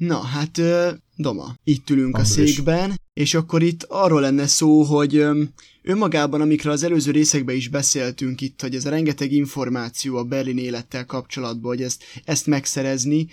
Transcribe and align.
Na, 0.00 0.20
hát 0.20 0.60
Doma, 1.16 1.54
itt 1.64 1.90
ülünk 1.90 2.16
András. 2.16 2.30
a 2.30 2.32
székben, 2.32 3.00
és 3.12 3.34
akkor 3.34 3.62
itt 3.62 3.82
arról 3.88 4.20
lenne 4.20 4.46
szó, 4.46 4.82
hogy 4.82 5.24
önmagában, 5.82 6.40
amikről 6.40 6.72
az 6.72 6.82
előző 6.82 7.10
részekben 7.10 7.56
is 7.56 7.68
beszéltünk 7.68 8.40
itt, 8.40 8.60
hogy 8.60 8.74
ez 8.74 8.84
a 8.84 8.90
rengeteg 8.90 9.32
információ 9.32 10.16
a 10.16 10.24
Berlin 10.24 10.58
élettel 10.58 11.06
kapcsolatban, 11.06 11.70
hogy 11.70 11.82
ezt, 11.82 12.04
ezt 12.24 12.46
megszerezni, 12.46 13.26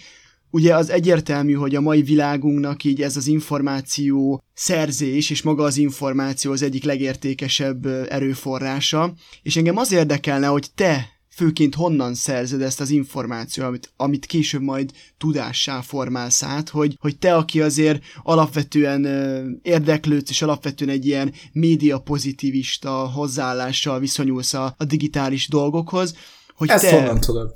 Ugye 0.50 0.76
az 0.76 0.90
egyértelmű, 0.90 1.54
hogy 1.54 1.76
a 1.76 1.82
mai 1.82 2.02
világunknak 2.02 2.84
így 2.84 3.02
ez 3.02 3.18
az 3.18 3.28
információ 3.28 4.44
szerzés, 4.54 5.30
és 5.30 5.42
maga 5.42 5.64
az 5.64 5.78
információ 5.78 6.52
az 6.52 6.62
egyik 6.62 6.84
legértékesebb 6.84 7.86
erőforrása, 7.86 9.14
és 9.42 9.56
engem 9.56 9.78
az 9.78 9.92
érdekelne, 9.92 10.48
hogy 10.48 10.68
te 10.76 11.17
főként 11.38 11.76
honnan 11.76 12.14
szerzed 12.14 12.62
ezt 12.62 12.80
az 12.80 12.90
információt, 12.90 13.68
amit, 13.68 13.92
amit 13.98 14.26
később 14.26 14.62
majd 14.62 14.92
tudássá 15.18 15.82
formálsz 15.82 16.44
át, 16.44 16.70
hogy, 16.70 16.98
hogy 17.00 17.18
te, 17.18 17.36
aki 17.36 17.62
azért 17.62 18.04
alapvetően 18.24 19.04
ö, 19.04 19.46
érdeklődsz, 19.62 20.30
és 20.30 20.42
alapvetően 20.42 20.90
egy 20.90 21.06
ilyen 21.06 21.34
média 21.52 22.00
pozitivista 22.00 22.92
hozzáállással 22.92 24.00
viszonyulsz 24.00 24.54
a, 24.54 24.76
a 24.78 24.84
digitális 24.84 25.48
dolgokhoz, 25.48 26.16
hogy 26.56 26.70
Ezt 26.70 26.90
te... 26.90 26.96
honnan 26.96 27.20
tudod? 27.20 27.52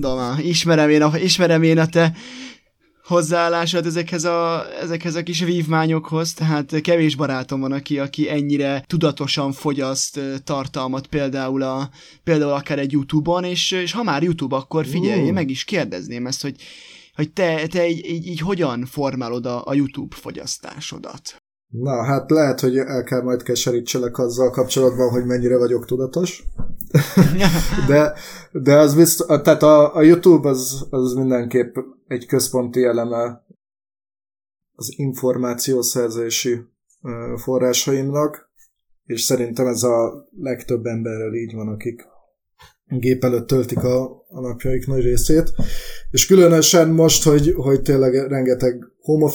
Dama, 0.00 0.40
ismerem 0.42 0.90
én, 0.90 1.02
a, 1.02 1.18
ismerem 1.18 1.62
én 1.62 1.78
a 1.78 1.86
te 1.86 2.12
hozzáállásod 3.10 3.86
ezekhez 3.86 4.24
a, 4.24 4.64
ezekhez 4.80 5.14
a 5.14 5.22
kis 5.22 5.44
vívmányokhoz, 5.44 6.32
tehát 6.32 6.80
kevés 6.80 7.16
barátom 7.16 7.60
van, 7.60 7.72
aki, 7.72 7.98
aki 7.98 8.30
ennyire 8.30 8.84
tudatosan 8.86 9.52
fogyaszt 9.52 10.20
tartalmat, 10.44 11.06
például, 11.06 11.62
a, 11.62 11.90
például 12.24 12.52
akár 12.52 12.78
egy 12.78 12.92
YouTube-on, 12.92 13.44
és, 13.44 13.70
és 13.70 13.92
ha 13.92 14.02
már 14.02 14.22
YouTube, 14.22 14.56
akkor 14.56 14.86
figyelj, 14.86 15.28
uh. 15.28 15.32
meg 15.32 15.50
is 15.50 15.64
kérdezném 15.64 16.26
ezt, 16.26 16.42
hogy, 16.42 16.56
hogy 17.14 17.32
te, 17.32 17.66
te 17.66 17.88
így, 17.88 18.06
így, 18.10 18.26
így 18.26 18.40
hogyan 18.40 18.84
formálod 18.84 19.46
a, 19.46 19.62
a 19.64 19.74
YouTube 19.74 20.16
fogyasztásodat? 20.16 21.36
Na, 21.70 22.04
hát 22.04 22.30
lehet, 22.30 22.60
hogy 22.60 22.76
el 22.76 23.04
kell 23.04 23.22
majd 23.22 23.42
keserítselek 23.42 24.18
azzal 24.18 24.50
kapcsolatban, 24.50 25.10
hogy 25.10 25.24
mennyire 25.24 25.58
vagyok 25.58 25.86
tudatos. 25.86 26.44
De, 27.88 28.14
de 28.52 28.76
az 28.76 28.94
biztos, 28.94 29.26
tehát 29.26 29.62
a, 29.62 29.96
a 29.96 30.02
YouTube 30.02 30.48
az, 30.48 30.86
az 30.90 31.12
mindenképp 31.12 31.76
egy 32.06 32.26
központi 32.26 32.84
eleme 32.84 33.44
az 34.74 34.92
információszerzési 34.96 36.60
forrásaimnak, 37.36 38.50
és 39.04 39.22
szerintem 39.22 39.66
ez 39.66 39.82
a 39.82 40.28
legtöbb 40.36 40.84
emberrel 40.84 41.34
így 41.34 41.54
van, 41.54 41.68
akik 41.68 42.02
gép 42.86 43.24
előtt 43.24 43.46
töltik 43.46 43.82
a, 43.82 44.24
a 44.28 44.40
napjaik 44.40 44.86
nagy 44.86 45.02
részét. 45.02 45.52
És 46.10 46.26
különösen 46.26 46.88
most, 46.88 47.22
hogy, 47.22 47.52
hogy 47.56 47.82
tényleg 47.82 48.14
rengeteg 48.14 48.84
home 49.00 49.32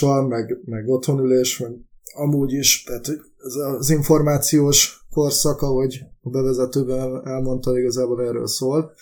van, 0.00 0.24
meg, 0.24 0.58
meg 0.64 0.88
otthonülés, 0.88 1.58
meg 1.58 1.70
amúgy 2.14 2.52
is, 2.52 2.82
tehát 2.82 3.08
ez 3.36 3.54
az 3.54 3.90
információs 3.90 5.01
korszak, 5.12 5.60
ahogy 5.60 6.00
a 6.20 6.30
bevezetőben 6.30 7.26
elmondta, 7.26 7.78
igazából 7.78 8.26
erről 8.26 8.46
szól. 8.46 8.94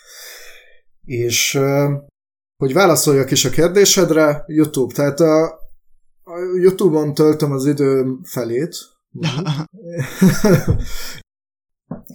És 1.04 1.58
hogy 2.56 2.72
válaszoljak 2.72 3.30
is 3.30 3.44
a 3.44 3.50
kérdésedre, 3.50 4.44
YouTube. 4.46 4.94
Tehát 4.94 5.20
a, 5.20 5.44
a 6.22 6.38
YouTube-on 6.60 7.14
töltöm 7.14 7.52
az 7.52 7.66
időm 7.66 8.20
felét. 8.24 8.76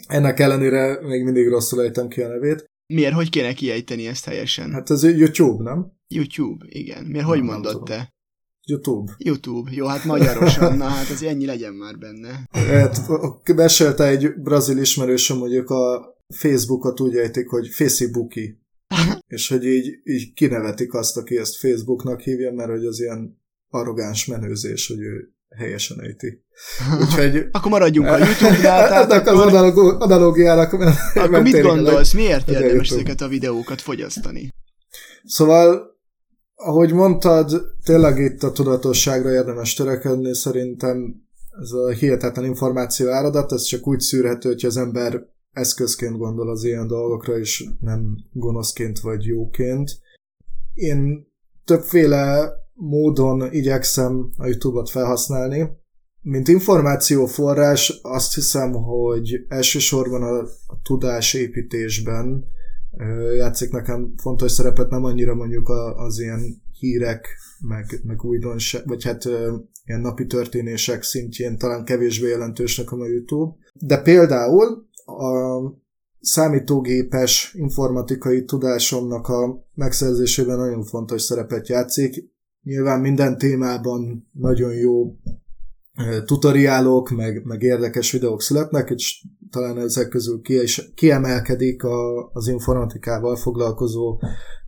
Ennek 0.08 0.40
ellenére 0.40 1.00
még 1.02 1.24
mindig 1.24 1.48
rosszul 1.48 1.82
ejtem 1.82 2.08
ki 2.08 2.22
a 2.22 2.28
nevét. 2.28 2.66
Miért? 2.94 3.14
Hogy 3.14 3.30
kéne 3.30 3.54
kiejteni 3.54 4.08
ezt 4.08 4.26
helyesen? 4.26 4.72
Hát 4.72 4.90
ez 4.90 5.04
YouTube, 5.04 5.64
nem? 5.64 5.92
YouTube, 6.08 6.66
igen. 6.70 7.06
Miért? 7.06 7.26
Hogy 7.26 7.42
mondod 7.42 7.84
te? 7.84 8.15
YouTube. 8.66 9.12
YouTube. 9.18 9.72
Jó, 9.74 9.86
hát 9.86 10.04
magyarosan, 10.04 10.78
na 10.78 10.84
hát 10.84 11.10
ez 11.10 11.22
ennyi 11.22 11.46
legyen 11.46 11.74
már 11.74 11.98
benne. 11.98 12.44
Hát, 12.52 13.02
mesélte 13.56 14.08
egy 14.08 14.34
brazil 14.36 14.78
ismerősöm, 14.78 15.40
hogy 15.40 15.54
ők 15.54 15.70
a 15.70 16.16
Facebookot 16.36 17.00
úgy 17.00 17.16
ejtik, 17.16 17.50
hogy 17.50 17.68
Facebooki. 17.68 18.60
és 19.28 19.48
hogy 19.48 19.66
így, 19.66 20.00
így 20.04 20.34
kinevetik 20.34 20.94
azt, 20.94 21.18
aki 21.18 21.38
ezt 21.38 21.58
Facebooknak 21.58 22.20
hívja, 22.20 22.52
mert 22.52 22.70
hogy 22.70 22.86
az 22.86 23.00
ilyen 23.00 23.42
arrogáns 23.70 24.26
menőzés, 24.26 24.88
hogy 24.88 25.00
ő 25.00 25.34
helyesen 25.58 26.02
ejti. 26.02 26.44
Úgyhogy... 27.02 27.48
akkor 27.52 27.72
maradjunk 27.72 28.08
a 28.08 28.18
YouTube-nál. 28.18 28.88
Tehát 28.88 29.12
akkor... 29.12 29.54
az 29.54 29.78
analógiának 30.00 30.74
Akkor 30.74 31.42
mit 31.42 31.62
gondolsz, 31.62 32.14
miért 32.14 32.50
érdemes 32.50 32.90
ezeket 32.90 33.22
a 33.22 33.28
videókat 33.28 33.82
fogyasztani? 33.82 34.50
Szóval 35.24 35.95
ahogy 36.56 36.94
mondtad, 36.94 37.76
tényleg 37.84 38.20
itt 38.20 38.44
a 38.44 38.52
tudatosságra 38.52 39.32
érdemes 39.32 39.74
törekedni, 39.74 40.36
szerintem 40.36 41.24
ez 41.62 41.72
a 41.72 41.90
hihetetlen 41.90 42.46
információ 42.46 43.10
áradat, 43.10 43.52
ez 43.52 43.62
csak 43.62 43.88
úgy 43.88 44.00
szűrhető, 44.00 44.50
hogy 44.50 44.66
az 44.66 44.78
ember 44.78 45.22
eszközként 45.52 46.18
gondol 46.18 46.50
az 46.50 46.64
ilyen 46.64 46.88
dolgokra, 46.88 47.38
és 47.38 47.70
nem 47.80 48.18
gonoszként 48.32 49.00
vagy 49.00 49.24
jóként. 49.24 49.92
Én 50.74 51.28
többféle 51.66 52.54
módon 52.74 53.54
igyekszem 53.54 54.30
a 54.38 54.46
YouTube-ot 54.46 54.90
felhasználni. 54.90 55.70
Mint 56.22 56.48
információforrás 56.48 58.00
azt 58.02 58.34
hiszem, 58.34 58.72
hogy 58.72 59.46
elsősorban 59.48 60.24
a, 60.24 60.48
tudásépítésben 60.84 62.46
játszik 63.38 63.72
nekem 63.72 64.14
fontos 64.18 64.52
szerepet, 64.52 64.90
nem 64.90 65.04
annyira 65.04 65.36
mondjuk 65.36 65.70
az 65.96 66.20
ilyen 66.20 66.62
hírek, 66.72 67.28
meg, 67.60 68.00
meg 68.04 68.24
újdonság, 68.24 68.88
vagy 68.88 69.04
hát 69.04 69.24
ilyen 69.86 70.02
napi 70.02 70.26
történések 70.26 71.04
szintjén 71.04 71.58
talán 71.58 71.86
kevésbé 71.86 72.28
jelentős 72.28 72.78
nekem 72.78 73.00
a 73.00 73.08
YouTube. 73.08 73.56
De 73.74 74.02
például 74.02 74.88
a 75.06 75.60
számítógépes 76.20 77.54
informatikai 77.54 78.46
tudásomnak 78.46 79.28
a 79.28 79.68
megszerzésében 79.74 80.58
nagyon 80.58 80.84
fontos 80.84 81.22
szerepet 81.22 81.68
játszik. 81.68 82.34
Nyilván 82.64 83.00
minden 83.00 83.38
témában 83.38 84.30
nagyon 84.32 84.74
jó 84.74 85.16
tutoriálok, 86.26 87.10
meg, 87.10 87.44
meg 87.44 87.62
érdekes 87.62 88.12
videók 88.12 88.42
születnek, 88.42 88.90
és 88.96 89.24
talán 89.50 89.78
ezek 89.78 90.10
közül 90.10 90.42
kiemelkedik 90.96 91.84
a, 91.84 92.30
az 92.34 92.48
informatikával 92.48 93.36
foglalkozó 93.36 94.20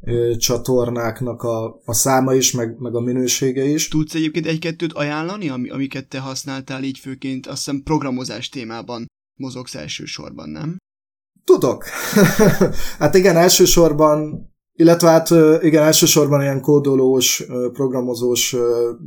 ö, 0.01 0.35
csatornáknak 0.37 1.43
a, 1.43 1.81
a 1.85 1.93
száma 1.93 2.33
is, 2.33 2.51
meg, 2.51 2.79
meg 2.79 2.95
a 2.95 2.99
minősége 2.99 3.63
is. 3.63 3.87
Tudsz 3.87 4.13
egyébként 4.13 4.45
egy-kettőt 4.45 4.93
ajánlani, 4.93 5.49
ami, 5.49 5.69
amiket 5.69 6.07
te 6.07 6.19
használtál 6.19 6.83
így 6.83 6.97
főként, 6.97 7.47
azt 7.47 7.57
hiszem 7.57 7.81
programozás 7.83 8.49
témában 8.49 9.05
mozogsz 9.39 9.75
elsősorban, 9.75 10.49
nem? 10.49 10.77
Tudok. 11.43 11.83
hát 12.99 13.15
igen, 13.15 13.35
elsősorban 13.35 14.49
illetve 14.77 15.07
hát 15.09 15.29
igen, 15.61 15.83
elsősorban 15.83 16.41
ilyen 16.41 16.61
kódolós, 16.61 17.45
programozós 17.73 18.55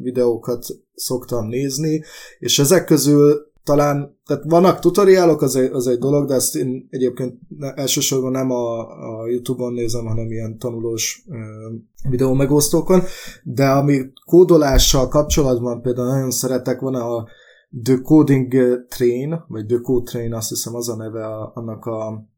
videókat 0.03 0.66
szoktam 0.94 1.47
nézni, 1.47 2.03
és 2.38 2.58
ezek 2.58 2.84
közül 2.84 3.48
talán, 3.64 4.19
tehát 4.26 4.42
vannak 4.47 4.78
tutoriálok, 4.78 5.42
az 5.42 5.56
egy, 5.56 5.72
az 5.72 5.86
egy 5.86 5.98
dolog, 5.98 6.26
de 6.26 6.34
ezt 6.34 6.56
én 6.56 6.86
egyébként 6.91 7.38
elsősorban 7.75 8.30
nem 8.30 8.50
a, 8.50 8.78
a 8.80 9.28
YouTube-on 9.28 9.72
nézem, 9.72 10.06
hanem 10.06 10.30
ilyen 10.30 10.59
tanulós 10.59 11.25
videó 12.09 12.32
megosztókon, 12.32 13.03
de 13.44 13.66
ami 13.66 14.00
kódolással 14.25 15.09
kapcsolatban 15.09 15.82
például 15.82 16.09
nagyon 16.09 16.30
szeretek, 16.30 16.80
van 16.80 16.94
a 16.94 17.26
The 17.82 18.00
Coding 18.03 18.54
Train, 18.88 19.44
vagy 19.48 19.66
The 19.66 19.78
Code 19.82 20.10
Train, 20.10 20.34
azt 20.34 20.48
hiszem 20.48 20.75
az 20.75 20.88
a 20.88 20.97
neve 20.97 21.26
a, 21.26 21.53
annak 21.54 21.84
a 21.84 22.28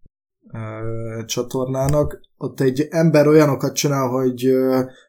csatornának. 1.26 2.20
Ott 2.36 2.60
egy 2.60 2.86
ember 2.90 3.26
olyanokat 3.26 3.74
csinál, 3.74 4.08
hogy 4.08 4.52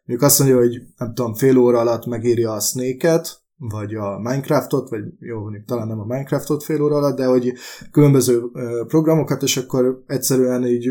mondjuk 0.05 0.21
azt 0.21 0.39
mondja, 0.39 0.57
hogy 0.57 0.81
nem 0.97 1.13
tudom, 1.13 1.33
fél 1.33 1.57
óra 1.57 1.79
alatt 1.79 2.05
megírja 2.05 2.51
a 2.51 2.59
Snake-et, 2.59 3.41
vagy 3.57 3.95
a 3.95 4.19
Minecraftot, 4.19 4.89
vagy 4.89 5.03
jó, 5.19 5.39
mondjuk 5.39 5.65
talán 5.65 5.87
nem 5.87 5.99
a 5.99 6.05
Minecraftot 6.05 6.63
fél 6.63 6.81
óra 6.81 6.95
alatt, 6.95 7.17
de 7.17 7.25
hogy 7.25 7.53
különböző 7.91 8.41
programokat, 8.87 9.41
és 9.41 9.57
akkor 9.57 10.03
egyszerűen 10.07 10.65
így 10.65 10.89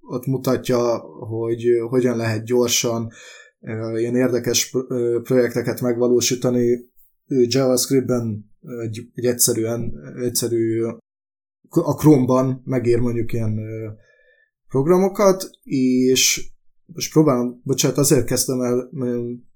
ott 0.00 0.26
mutatja, 0.26 0.98
hogy 1.28 1.64
hogyan 1.88 2.16
lehet 2.16 2.44
gyorsan 2.44 3.10
ilyen 3.94 4.16
érdekes 4.16 4.76
projekteket 5.22 5.80
megvalósítani 5.80 6.90
JavaScriptben 7.26 8.50
egy, 8.82 9.08
egy 9.14 9.24
egyszerűen, 9.24 9.92
egyszerű 10.22 10.82
a 11.70 11.94
Chrome-ban 11.94 12.62
megér 12.64 12.98
mondjuk 12.98 13.32
ilyen 13.32 13.60
programokat, 14.68 15.50
és 15.62 16.50
most 16.94 17.12
próbálom, 17.12 17.60
bocsánat, 17.64 17.98
azért 17.98 18.26
kezdtem 18.26 18.60
el 18.60 18.90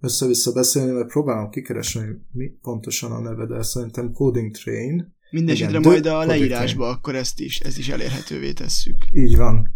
össze-vissza 0.01 0.53
beszélni, 0.53 0.91
mert 0.91 1.09
próbálom 1.09 1.51
kikeresni, 1.51 2.03
mi 2.33 2.47
pontosan 2.63 3.13
a 3.13 3.21
neve, 3.21 3.47
de 3.47 3.63
szerintem 3.63 4.13
Coding 4.13 4.51
Train. 4.51 5.15
Mindenesetre 5.31 5.79
majd 5.79 6.07
a 6.07 6.25
leírásba 6.25 6.89
akkor 6.89 7.15
ezt 7.15 7.41
is, 7.41 7.61
ezt 7.61 7.79
is 7.79 7.89
elérhetővé 7.89 8.53
tesszük. 8.53 8.97
Így 9.13 9.37
van. 9.37 9.69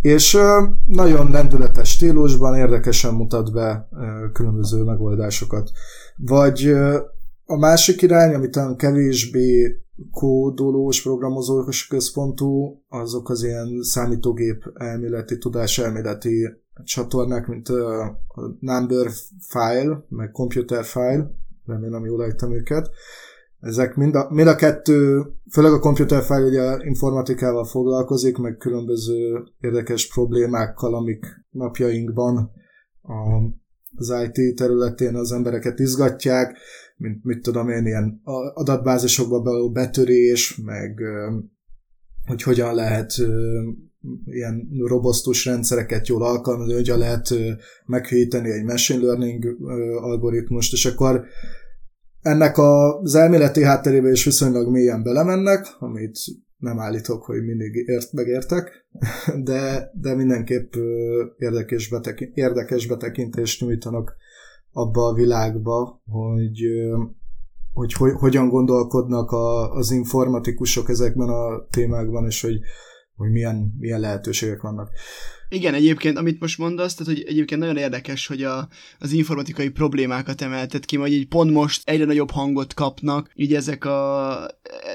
És 0.00 0.38
nagyon 0.86 1.30
lendületes 1.30 1.90
stílusban 1.90 2.54
érdekesen 2.54 3.14
mutat 3.14 3.52
be 3.52 3.88
különböző 4.32 4.82
megoldásokat. 4.82 5.70
Vagy 6.16 6.72
a 7.44 7.56
másik 7.58 8.02
irány, 8.02 8.34
amit 8.34 8.50
talán 8.50 8.76
kevésbé 8.76 9.80
kódolós, 10.10 11.02
programozós 11.02 11.86
központú, 11.86 12.82
azok 12.88 13.30
az 13.30 13.42
ilyen 13.42 13.82
számítógép 13.82 14.70
elméleti, 14.74 15.38
tudás 15.38 15.78
elméleti 15.78 16.48
csatornák, 16.84 17.46
mint 17.46 17.68
a 17.68 18.18
Number 18.60 19.10
File, 19.40 20.04
meg 20.08 20.30
Computer 20.30 20.84
File, 20.84 21.30
remélem 21.66 22.04
jól 22.04 22.24
ejtem 22.24 22.52
őket. 22.52 22.90
Ezek 23.60 23.94
mind 23.94 24.14
a, 24.14 24.26
mind 24.30 24.48
a 24.48 24.54
kettő, 24.54 25.22
főleg 25.50 25.72
a 25.72 25.78
Computer 25.78 26.22
File 26.22 26.46
ugye 26.46 26.84
informatikával 26.84 27.64
foglalkozik, 27.64 28.38
meg 28.38 28.56
különböző 28.56 29.42
érdekes 29.60 30.08
problémákkal, 30.12 30.94
amik 30.94 31.26
napjainkban 31.50 32.50
a, 33.02 33.14
az 33.96 34.14
IT 34.24 34.56
területén 34.56 35.14
az 35.14 35.32
embereket 35.32 35.78
izgatják, 35.78 36.58
mint 37.02 37.24
mit 37.24 37.42
tudom 37.42 37.68
én, 37.68 37.86
ilyen 37.86 38.20
adatbázisokba 38.54 39.42
való 39.42 39.70
betörés, 39.70 40.56
meg 40.56 41.00
hogy 42.26 42.42
hogyan 42.42 42.74
lehet 42.74 43.12
ilyen 44.24 44.68
robosztus 44.86 45.44
rendszereket 45.44 46.08
jól 46.08 46.24
alkalmazni, 46.24 46.72
hogyan 46.72 46.98
lehet 46.98 47.34
meghűíteni 47.86 48.50
egy 48.50 48.64
machine 48.64 49.02
learning 49.02 49.44
algoritmust, 50.02 50.72
és 50.72 50.86
akkor 50.86 51.24
ennek 52.20 52.58
az 52.58 53.14
elméleti 53.14 53.62
hátterébe 53.62 54.10
is 54.10 54.24
viszonylag 54.24 54.70
mélyen 54.70 55.02
belemennek, 55.02 55.66
amit 55.78 56.18
nem 56.56 56.78
állítok, 56.78 57.22
hogy 57.22 57.44
mindig 57.44 57.74
ért, 57.74 58.12
megértek, 58.12 58.86
de, 59.44 59.90
de 59.94 60.14
mindenképp 60.14 60.72
érdekes, 61.38 61.88
betekint, 61.88 62.36
érdekes 62.36 62.86
betekintést 62.86 63.60
nyújtanak 63.60 64.16
abba 64.72 65.06
a 65.06 65.14
világba, 65.14 66.02
hogy, 66.10 66.62
hogy, 67.72 67.92
hogy 67.92 68.12
hogyan 68.12 68.48
gondolkodnak 68.48 69.30
a, 69.30 69.72
az 69.72 69.90
informatikusok 69.90 70.88
ezekben 70.88 71.28
a 71.28 71.66
témákban, 71.70 72.26
és 72.26 72.42
hogy, 72.42 72.60
hogy 73.16 73.30
milyen, 73.30 73.74
milyen 73.78 74.00
lehetőségek 74.00 74.60
vannak. 74.60 74.90
Igen, 75.52 75.74
egyébként, 75.74 76.18
amit 76.18 76.40
most 76.40 76.58
mondasz, 76.58 76.94
tehát 76.94 77.12
hogy 77.12 77.24
egyébként 77.28 77.60
nagyon 77.60 77.76
érdekes, 77.76 78.26
hogy 78.26 78.42
a, 78.42 78.68
az 78.98 79.12
informatikai 79.12 79.68
problémákat 79.68 80.40
emeltet 80.40 80.84
ki, 80.84 80.96
hogy 80.96 81.12
így 81.12 81.28
pont 81.28 81.50
most 81.50 81.82
egyre 81.84 82.04
nagyobb 82.04 82.30
hangot 82.30 82.74
kapnak, 82.74 83.30
így 83.34 83.54
ezek 83.54 83.84
a, 83.84 84.46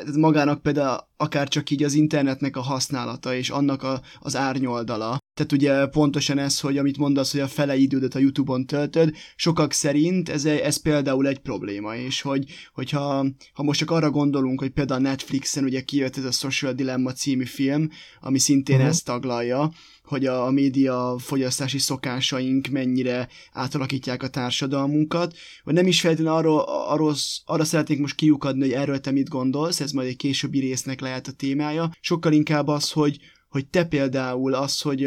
ez 0.06 0.16
magának 0.16 0.62
például 0.62 1.08
akár 1.18 1.48
csak 1.48 1.70
így 1.70 1.84
az 1.84 1.94
internetnek 1.94 2.56
a 2.56 2.62
használata 2.62 3.36
és 3.36 3.50
annak 3.50 3.84
a, 3.84 4.02
az 4.20 4.36
árnyoldala. 4.36 5.18
Tehát 5.34 5.52
ugye 5.52 5.86
pontosan 5.86 6.38
ez, 6.38 6.60
hogy 6.60 6.78
amit 6.78 6.98
mondasz, 6.98 7.32
hogy 7.32 7.42
a 7.42 7.48
fele 7.48 7.76
idődet 7.76 8.16
a 8.16 8.20
YouTube-on 8.20 8.66
töltöd, 8.66 9.16
sokak 9.36 9.72
szerint 9.72 10.30
ez, 10.30 10.46
ez 10.46 10.82
például 10.82 11.28
egy 11.28 11.40
probléma, 11.40 11.96
és 11.96 12.22
hogy, 12.22 12.46
hogyha 12.74 13.26
ha 13.54 13.64
most 13.64 13.80
csak 13.80 13.92
arra 13.92 14.10
gondolunk, 14.10 14.60
hogy 14.60 14.70
például 14.70 15.00
a 15.00 15.10
Netflixen 15.10 15.64
ugye 15.64 15.82
kijött 15.82 16.18
ez 16.18 16.24
a 16.24 16.32
Social 16.32 16.74
Dilemma 16.74 17.12
című 17.12 17.46
film, 17.46 17.90
ami 18.20 18.40
szintén 18.40 18.76
uh-huh. 18.76 18.90
ezt 18.90 19.06
taglalja, 19.06 19.72
hogy 20.08 20.26
a, 20.26 20.52
média 20.52 21.16
fogyasztási 21.20 21.78
szokásaink 21.78 22.68
mennyire 22.68 23.28
átalakítják 23.52 24.24
a 24.24 24.30
társadalmunkat, 24.30 25.36
vagy 25.64 25.74
nem 25.74 25.88
is 25.88 26.02
feltétlenül 26.02 26.38
arról, 26.38 26.60
arról, 26.68 27.16
arra 27.46 27.64
szeretnék 27.64 28.00
most 28.00 28.16
kiukadni, 28.16 28.62
hogy 28.62 28.72
erről 28.72 29.00
te 29.00 29.12
mit 29.12 29.30
gondolsz, 29.30 29.80
ez 29.80 29.92
majd 29.92 30.08
egy 30.08 30.16
későbbi 30.16 30.60
résznek 30.60 31.00
lehet 31.00 31.28
a 31.28 31.32
témája, 31.32 31.92
sokkal 32.00 32.32
inkább 32.32 32.68
az, 32.68 32.92
hogy, 32.92 33.20
hogy 33.50 33.68
te 33.68 33.84
például 33.84 34.54
az, 34.54 34.82
hogy 34.82 35.06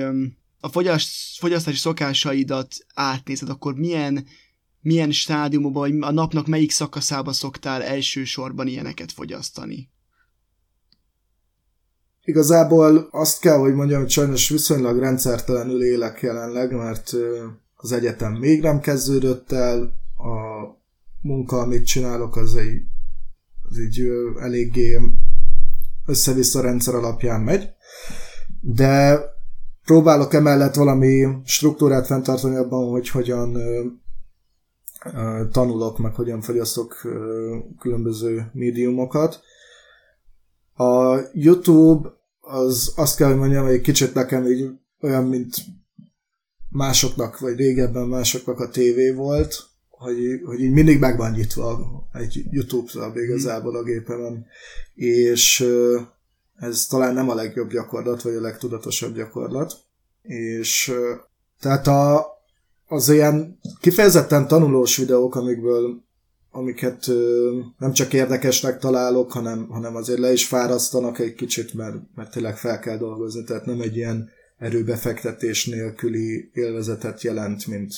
a 0.61 0.69
fogyaszt, 0.69 1.39
fogyasztási 1.39 1.77
szokásaidat 1.77 2.77
átnézed, 2.95 3.49
akkor 3.49 3.75
milyen, 3.75 4.27
milyen 4.81 5.13
stádiumban, 5.13 5.73
vagy 5.73 5.95
a 6.01 6.11
napnak 6.13 6.47
melyik 6.47 6.71
szakaszába 6.71 7.33
szoktál 7.33 7.83
elsősorban 7.83 8.67
ilyeneket 8.67 9.13
fogyasztani? 9.13 9.89
Igazából 12.31 13.09
azt 13.11 13.41
kell, 13.41 13.59
hogy 13.59 13.75
mondjam, 13.75 14.01
hogy 14.01 14.11
sajnos 14.11 14.49
viszonylag 14.49 14.99
rendszertelenül 14.99 15.85
élek 15.85 16.21
jelenleg, 16.21 16.73
mert 16.73 17.13
az 17.77 17.93
egyetem 17.93 18.33
még 18.33 18.63
nem 18.63 18.81
kezdődött 18.81 19.53
el, 19.53 19.83
a 20.17 20.31
munka, 21.21 21.59
amit 21.59 21.87
csinálok, 21.87 22.37
az 22.37 22.57
egy, 22.57 22.83
az 23.69 23.77
egy 23.79 24.03
eléggé 24.41 24.99
össze-vissza 26.07 26.61
rendszer 26.61 26.95
alapján 26.95 27.41
megy, 27.41 27.69
de 28.61 29.21
próbálok 29.85 30.35
emellett 30.35 30.75
valami 30.75 31.27
struktúrát 31.45 32.07
fenntartani 32.07 32.57
abban, 32.57 32.91
hogy 32.91 33.09
hogyan 33.09 33.57
tanulok, 35.53 35.99
meg 35.99 36.15
hogyan 36.15 36.41
fogyasztok 36.41 37.01
különböző 37.79 38.51
médiumokat. 38.53 39.41
A 40.75 41.19
YouTube 41.33 42.19
az 42.51 42.93
azt 42.97 43.17
kell, 43.17 43.29
hogy 43.29 43.39
mondjam, 43.39 43.65
hogy 43.65 43.75
egy 43.75 43.81
kicsit 43.81 44.15
nekem 44.15 44.47
így 44.47 44.69
olyan, 45.01 45.25
mint 45.25 45.55
másoknak, 46.69 47.39
vagy 47.39 47.57
régebben 47.57 48.07
másoknak 48.07 48.61
a 48.61 48.69
tévé 48.69 49.11
volt, 49.11 49.69
hogy, 49.89 50.41
hogy 50.45 50.61
így 50.61 50.73
mindig 50.73 50.99
meg 50.99 51.17
van 51.17 51.31
nyitva 51.31 51.79
egy 52.13 52.45
YouTube-ra 52.51 53.13
igazából 53.15 53.77
a 53.77 53.83
gépemen, 53.83 54.47
és 54.95 55.67
ez 56.57 56.87
talán 56.87 57.15
nem 57.15 57.29
a 57.29 57.35
legjobb 57.35 57.71
gyakorlat, 57.71 58.23
vagy 58.23 58.35
a 58.35 58.41
legtudatosabb 58.41 59.15
gyakorlat, 59.15 59.77
és 60.23 60.93
tehát 61.61 61.87
a, 61.87 62.27
az 62.87 63.09
ilyen 63.09 63.59
kifejezetten 63.81 64.49
tanulós 64.49 64.97
videók, 64.97 65.35
amikből 65.35 66.03
amiket 66.51 67.07
nem 67.79 67.93
csak 67.93 68.13
érdekesnek 68.13 68.79
találok, 68.79 69.33
hanem, 69.33 69.69
hanem 69.69 69.97
azért 69.97 70.19
le 70.19 70.33
is 70.33 70.47
fárasztanak 70.47 71.19
egy 71.19 71.35
kicsit, 71.35 71.75
mert, 71.75 71.97
mert 72.15 72.31
tényleg 72.31 72.57
fel 72.57 72.79
kell 72.79 72.99
dolgozni, 72.99 73.45
tehát 73.45 73.65
nem 73.65 73.81
egy 73.81 73.97
ilyen 73.97 74.29
erőbefektetés 74.59 75.67
nélküli 75.67 76.51
élvezetet 76.53 77.23
jelent, 77.23 77.67
mint 77.67 77.93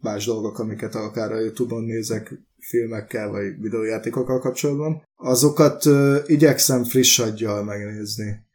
más 0.00 0.26
dolgok, 0.26 0.58
amiket 0.58 0.94
akár 0.94 1.32
a 1.32 1.40
Youtube-on 1.40 1.82
nézek 1.82 2.34
filmekkel 2.58 3.28
vagy 3.28 3.60
videójátékokkal 3.60 4.40
kapcsolatban. 4.40 5.02
Azokat 5.16 5.84
igyekszem 6.26 6.84
friss 6.84 7.18
aggyal 7.18 7.64
megnézni. 7.64 8.46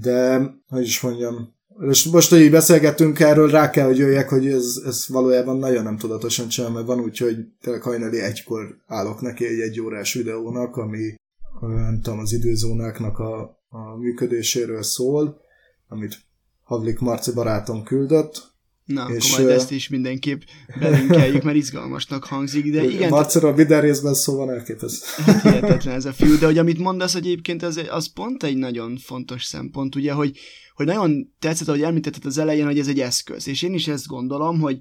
De, 0.00 0.50
hogy 0.68 0.82
is 0.82 1.00
mondjam, 1.00 1.55
és 1.80 2.04
most, 2.04 2.30
hogy 2.30 2.40
így 2.40 2.50
beszélgetünk 2.50 3.20
erről, 3.20 3.50
rá 3.50 3.70
kell, 3.70 3.86
hogy 3.86 3.98
jöjjek, 3.98 4.28
hogy 4.28 4.46
ez, 4.46 4.82
ez 4.84 5.08
valójában 5.08 5.58
nagyon 5.58 5.82
nem 5.82 5.96
tudatosan 5.96 6.48
csinál, 6.48 6.70
mert 6.70 6.86
van 6.86 7.00
úgy, 7.00 7.18
hogy 7.18 7.36
tényleg 7.60 7.82
hajnali 7.82 8.20
egykor 8.20 8.76
állok 8.86 9.20
neki 9.20 9.46
egy 9.46 9.60
egy 9.60 9.80
órás 9.80 10.12
videónak, 10.14 10.76
ami 10.76 11.14
nem 11.60 12.00
tudom, 12.02 12.18
az 12.18 12.32
időzónáknak 12.32 13.18
a, 13.18 13.40
a 13.68 13.96
működéséről 13.98 14.82
szól, 14.82 15.40
amit 15.88 16.18
Havlik 16.62 16.98
Marci 16.98 17.32
barátom 17.32 17.82
küldött, 17.82 18.55
Na, 18.86 19.08
és 19.14 19.32
akkor 19.32 19.44
majd 19.44 19.56
ezt 19.56 19.70
is 19.70 19.88
mindenképp 19.88 20.40
belinkeljük, 20.80 21.42
mert 21.42 21.56
izgalmasnak 21.56 22.24
hangzik, 22.24 22.72
de 22.72 22.84
igen. 22.84 23.08
Marcira 23.08 23.52
minden 23.52 23.80
részben 23.80 24.14
szó 24.14 24.36
van 24.36 24.50
elképesztő. 24.50 25.22
Hát 25.22 25.42
hihetetlen 25.42 25.94
ez 25.94 26.04
a 26.04 26.12
fiú, 26.12 26.38
de 26.38 26.46
hogy 26.46 26.58
amit 26.58 26.78
mondasz 26.78 27.14
egyébként, 27.14 27.62
az, 27.62 27.80
az 27.90 28.12
pont 28.12 28.42
egy 28.42 28.56
nagyon 28.56 28.96
fontos 28.96 29.44
szempont, 29.44 29.94
ugye, 29.94 30.12
hogy, 30.12 30.38
hogy 30.74 30.86
nagyon 30.86 31.34
tetszett, 31.38 31.68
ahogy 31.68 31.82
említetted 31.82 32.26
az 32.26 32.38
elején, 32.38 32.64
hogy 32.64 32.78
ez 32.78 32.88
egy 32.88 33.00
eszköz, 33.00 33.48
és 33.48 33.62
én 33.62 33.74
is 33.74 33.88
ezt 33.88 34.06
gondolom, 34.06 34.60
hogy, 34.60 34.78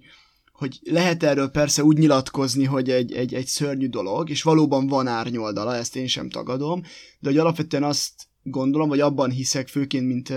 hogy 0.52 0.80
lehet 0.84 1.24
erről 1.24 1.48
persze 1.48 1.84
úgy 1.84 1.98
nyilatkozni, 1.98 2.64
hogy 2.64 2.90
egy, 2.90 3.12
egy, 3.12 3.34
egy 3.34 3.48
szörnyű 3.48 3.88
dolog, 3.88 4.30
és 4.30 4.44
valóban 4.44 4.88
van 4.88 5.08
árnyoldala, 5.08 5.76
ezt 5.76 5.96
én 5.96 6.08
sem 6.08 6.30
tagadom, 6.30 6.82
de 7.20 7.30
hogy 7.30 7.38
alapvetően 7.38 7.84
azt 7.84 8.12
gondolom, 8.44 8.90
vagy 8.90 9.00
abban 9.00 9.30
hiszek 9.30 9.68
főként, 9.68 10.08
mint 10.08 10.34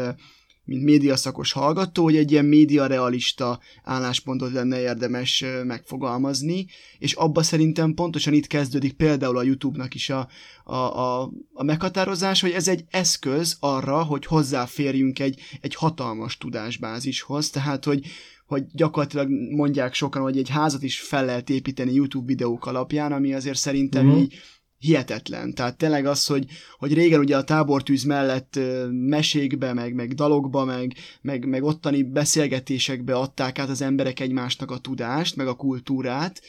mint 0.68 0.84
médiaszakos 0.84 1.52
hallgató, 1.52 2.02
hogy 2.02 2.16
egy 2.16 2.30
ilyen 2.30 2.44
média 2.44 2.86
realista 2.86 3.60
álláspontot 3.84 4.52
lenne 4.52 4.80
érdemes 4.80 5.44
megfogalmazni, 5.64 6.66
és 6.98 7.12
abba 7.12 7.42
szerintem 7.42 7.94
pontosan 7.94 8.32
itt 8.32 8.46
kezdődik 8.46 8.92
például 8.92 9.36
a 9.36 9.42
YouTube-nak 9.42 9.94
is 9.94 10.10
a, 10.10 10.28
a, 10.64 10.74
a, 10.74 11.30
a 11.52 11.62
meghatározás, 11.62 12.40
hogy 12.40 12.50
ez 12.50 12.68
egy 12.68 12.84
eszköz 12.90 13.56
arra, 13.60 14.02
hogy 14.02 14.26
hozzáférjünk 14.26 15.18
egy, 15.18 15.40
egy 15.60 15.74
hatalmas 15.74 16.36
tudásbázishoz, 16.36 17.50
tehát 17.50 17.84
hogy, 17.84 18.06
hogy 18.46 18.64
gyakorlatilag 18.72 19.28
mondják 19.56 19.94
sokan, 19.94 20.22
hogy 20.22 20.38
egy 20.38 20.48
házat 20.48 20.82
is 20.82 21.00
fel 21.00 21.24
lehet 21.24 21.50
építeni 21.50 21.92
YouTube 21.92 22.26
videók 22.26 22.66
alapján, 22.66 23.12
ami 23.12 23.34
azért 23.34 23.58
szerintem 23.58 24.06
uh-huh. 24.06 24.22
így 24.22 24.34
hihetetlen. 24.78 25.54
Tehát 25.54 25.76
tényleg 25.76 26.06
az, 26.06 26.26
hogy, 26.26 26.44
hogy 26.78 26.94
régen 26.94 27.20
ugye 27.20 27.36
a 27.36 27.44
tábortűz 27.44 28.02
mellett 28.04 28.58
mesékbe, 28.90 29.72
meg, 29.72 29.94
meg 29.94 30.14
dalokba, 30.14 30.64
meg, 30.64 30.94
meg, 31.20 31.48
meg 31.48 31.62
ottani 31.62 32.02
beszélgetésekbe 32.02 33.14
adták 33.14 33.58
át 33.58 33.68
az 33.68 33.82
emberek 33.82 34.20
egymásnak 34.20 34.70
a 34.70 34.78
tudást, 34.78 35.36
meg 35.36 35.46
a 35.46 35.54
kultúrát, 35.54 36.42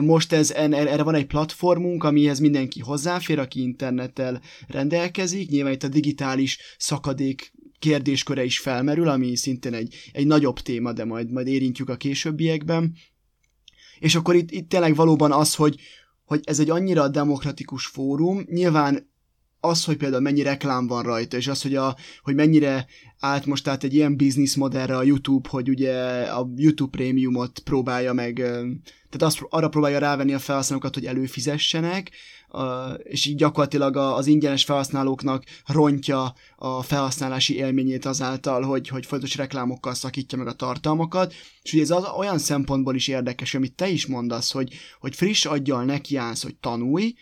most 0.00 0.32
ez, 0.32 0.50
erre 0.50 1.02
van 1.02 1.14
egy 1.14 1.26
platformunk, 1.26 2.04
amihez 2.04 2.38
mindenki 2.38 2.80
hozzáfér, 2.80 3.38
aki 3.38 3.60
internettel 3.60 4.40
rendelkezik. 4.66 5.50
Nyilván 5.50 5.72
itt 5.72 5.82
a 5.82 5.88
digitális 5.88 6.58
szakadék 6.78 7.52
kérdésköre 7.78 8.44
is 8.44 8.58
felmerül, 8.58 9.08
ami 9.08 9.36
szintén 9.36 9.74
egy, 9.74 9.94
egy 10.12 10.26
nagyobb 10.26 10.60
téma, 10.60 10.92
de 10.92 11.04
majd, 11.04 11.32
majd 11.32 11.46
érintjük 11.46 11.88
a 11.88 11.96
későbbiekben. 11.96 12.94
És 13.98 14.14
akkor 14.14 14.34
itt, 14.34 14.50
itt 14.50 14.68
tényleg 14.68 14.94
valóban 14.94 15.32
az, 15.32 15.54
hogy, 15.54 15.80
hogy 16.28 16.40
ez 16.44 16.60
egy 16.60 16.70
annyira 16.70 17.08
demokratikus 17.08 17.86
fórum, 17.86 18.44
nyilván 18.50 19.10
az, 19.60 19.84
hogy 19.84 19.96
például 19.96 20.22
mennyi 20.22 20.42
reklám 20.42 20.86
van 20.86 21.02
rajta, 21.02 21.36
és 21.36 21.46
az, 21.46 21.62
hogy, 21.62 21.74
a, 21.74 21.96
hogy 22.22 22.34
mennyire 22.34 22.86
állt 23.18 23.46
most 23.46 23.68
át 23.68 23.84
egy 23.84 23.94
ilyen 23.94 24.16
business 24.16 24.54
modellre 24.54 24.96
a 24.96 25.02
YouTube, 25.02 25.48
hogy 25.48 25.68
ugye 25.68 25.94
a 26.22 26.48
YouTube 26.56 26.96
prémiumot 26.96 27.58
próbálja 27.58 28.12
meg, 28.12 28.34
tehát 28.34 29.22
azt, 29.22 29.40
arra 29.48 29.68
próbálja 29.68 29.98
rávenni 29.98 30.34
a 30.34 30.38
felhasználókat, 30.38 30.94
hogy 30.94 31.06
előfizessenek, 31.06 32.10
és 33.02 33.26
így 33.26 33.36
gyakorlatilag 33.36 33.96
az 33.96 34.26
ingyenes 34.26 34.64
felhasználóknak 34.64 35.44
rontja 35.66 36.34
a 36.56 36.82
felhasználási 36.82 37.56
élményét 37.56 38.04
azáltal, 38.04 38.62
hogy, 38.62 38.88
hogy 38.88 39.06
folyamatos 39.06 39.36
reklámokkal 39.36 39.94
szakítja 39.94 40.38
meg 40.38 40.46
a 40.46 40.52
tartalmakat, 40.52 41.34
és 41.62 41.72
ugye 41.72 41.82
ez 41.82 41.90
az 41.90 42.04
olyan 42.16 42.38
szempontból 42.38 42.94
is 42.94 43.08
érdekes, 43.08 43.54
amit 43.54 43.74
te 43.74 43.88
is 43.88 44.06
mondasz, 44.06 44.52
hogy, 44.52 44.74
hogy 45.00 45.16
friss 45.16 45.44
aggyal 45.44 45.84
nekiállsz, 45.84 46.42
hogy 46.42 46.56
tanulj, 46.56 47.14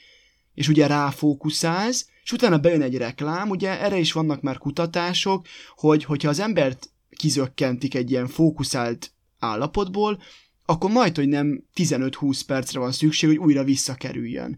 és 0.54 0.68
ugye 0.68 0.86
ráfókuszálsz, 0.86 2.08
és 2.22 2.32
utána 2.32 2.58
bejön 2.58 2.82
egy 2.82 2.96
reklám, 2.96 3.50
ugye 3.50 3.80
erre 3.80 3.98
is 3.98 4.12
vannak 4.12 4.40
már 4.40 4.58
kutatások, 4.58 5.46
hogy 5.74 6.04
hogyha 6.04 6.28
az 6.28 6.40
embert 6.40 6.90
kizökkentik 7.16 7.94
egy 7.94 8.10
ilyen 8.10 8.26
fókuszált 8.26 9.12
állapotból, 9.38 10.18
akkor 10.64 10.90
majd, 10.90 11.16
hogy 11.16 11.28
nem 11.28 11.64
15-20 11.74 12.40
percre 12.46 12.78
van 12.78 12.92
szükség, 12.92 13.28
hogy 13.28 13.38
újra 13.38 13.64
visszakerüljön. 13.64 14.56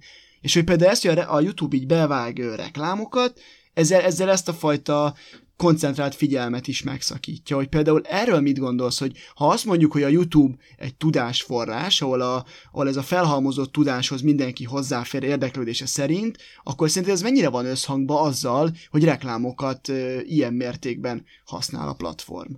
És 0.48 0.54
hogy 0.54 0.64
például 0.64 0.90
ezt, 0.90 1.06
hogy 1.06 1.18
a 1.18 1.40
YouTube 1.40 1.76
így 1.76 1.86
bevág 1.86 2.38
reklámokat, 2.38 3.40
ezzel, 3.74 4.00
ezzel 4.00 4.30
ezt 4.30 4.48
a 4.48 4.52
fajta 4.52 5.14
koncentrált 5.56 6.14
figyelmet 6.14 6.66
is 6.66 6.82
megszakítja. 6.82 7.56
Hogy 7.56 7.68
például 7.68 8.02
erről 8.04 8.40
mit 8.40 8.58
gondolsz, 8.58 8.98
hogy 8.98 9.16
ha 9.34 9.48
azt 9.48 9.64
mondjuk, 9.64 9.92
hogy 9.92 10.02
a 10.02 10.08
YouTube 10.08 10.56
egy 10.76 10.96
tudásforrás, 10.96 12.02
ahol, 12.02 12.20
a, 12.20 12.44
ahol 12.72 12.88
ez 12.88 12.96
a 12.96 13.02
felhalmozott 13.02 13.72
tudáshoz 13.72 14.20
mindenki 14.20 14.64
hozzáfér 14.64 15.22
érdeklődése 15.22 15.86
szerint, 15.86 16.36
akkor 16.62 16.88
szerinted 16.88 17.14
ez 17.16 17.22
mennyire 17.22 17.48
van 17.48 17.66
összhangba 17.66 18.20
azzal, 18.20 18.70
hogy 18.90 19.04
reklámokat 19.04 19.88
ö, 19.88 20.20
ilyen 20.20 20.52
mértékben 20.52 21.24
használ 21.44 21.88
a 21.88 21.94
platform? 21.94 22.52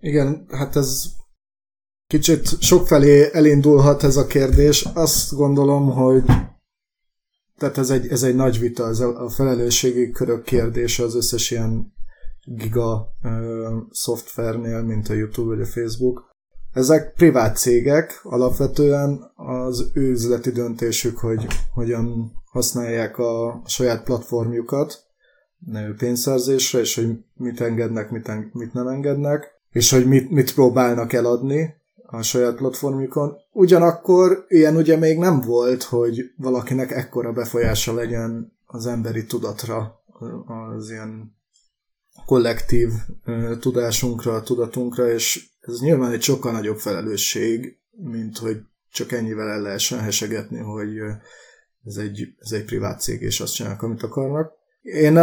Igen, 0.00 0.46
hát 0.48 0.76
ez 0.76 1.04
kicsit 2.06 2.60
sokfelé 2.60 3.28
elindulhat 3.32 4.02
ez 4.02 4.16
a 4.16 4.26
kérdés. 4.26 4.84
Azt 4.94 5.34
gondolom, 5.34 5.90
hogy 5.90 6.24
tehát 7.62 7.78
ez 7.78 7.90
egy, 7.90 8.06
ez 8.06 8.22
egy 8.22 8.34
nagy 8.34 8.58
vita, 8.58 8.88
ez 8.88 9.00
a, 9.00 9.28
felelősségi 9.28 10.10
körök 10.10 10.44
kérdése 10.44 11.02
az 11.02 11.14
összes 11.14 11.50
ilyen 11.50 11.92
giga 12.44 13.08
uh, 13.22 13.30
szoftvernél, 13.90 14.82
mint 14.82 15.08
a 15.08 15.12
YouTube 15.12 15.54
vagy 15.54 15.60
a 15.60 15.66
Facebook. 15.66 16.30
Ezek 16.72 17.12
privát 17.14 17.56
cégek, 17.56 18.20
alapvetően 18.22 19.32
az 19.36 19.90
ő 19.94 20.10
üzleti 20.10 20.50
döntésük, 20.50 21.18
hogy 21.18 21.46
hogyan 21.72 22.32
használják 22.50 23.18
a 23.18 23.62
saját 23.66 24.04
platformjukat 24.04 25.04
pénzszerzésre, 25.96 26.78
és 26.78 26.94
hogy 26.94 27.18
mit 27.34 27.60
engednek, 27.60 28.10
mit, 28.10 28.28
en- 28.28 28.50
mit 28.52 28.72
nem 28.72 28.86
engednek, 28.86 29.50
és 29.70 29.90
hogy 29.90 30.06
mit, 30.06 30.30
mit 30.30 30.54
próbálnak 30.54 31.12
eladni 31.12 31.74
a 32.12 32.22
saját 32.22 32.56
platformjukon. 32.56 33.36
Ugyanakkor 33.52 34.44
ilyen 34.48 34.76
ugye 34.76 34.96
még 34.96 35.18
nem 35.18 35.40
volt, 35.40 35.82
hogy 35.82 36.32
valakinek 36.36 36.90
ekkora 36.90 37.32
befolyása 37.32 37.94
legyen 37.94 38.52
az 38.66 38.86
emberi 38.86 39.24
tudatra, 39.24 40.02
az 40.74 40.90
ilyen 40.90 41.36
kollektív 42.26 42.88
tudásunkra, 43.60 44.42
tudatunkra, 44.42 45.10
és 45.10 45.48
ez 45.60 45.80
nyilván 45.80 46.12
egy 46.12 46.22
sokkal 46.22 46.52
nagyobb 46.52 46.78
felelősség, 46.78 47.78
mint 47.90 48.38
hogy 48.38 48.56
csak 48.90 49.12
ennyivel 49.12 49.48
el 49.48 49.60
lehessen 49.60 50.00
hesegetni, 50.00 50.58
hogy 50.58 50.98
ez 51.84 51.96
egy, 51.96 52.34
ez 52.38 52.52
egy 52.52 52.64
privát 52.64 53.00
cég, 53.00 53.20
és 53.20 53.40
azt 53.40 53.54
csinálnak, 53.54 53.82
amit 53.82 54.02
akarnak. 54.02 54.52
Én 54.82 55.16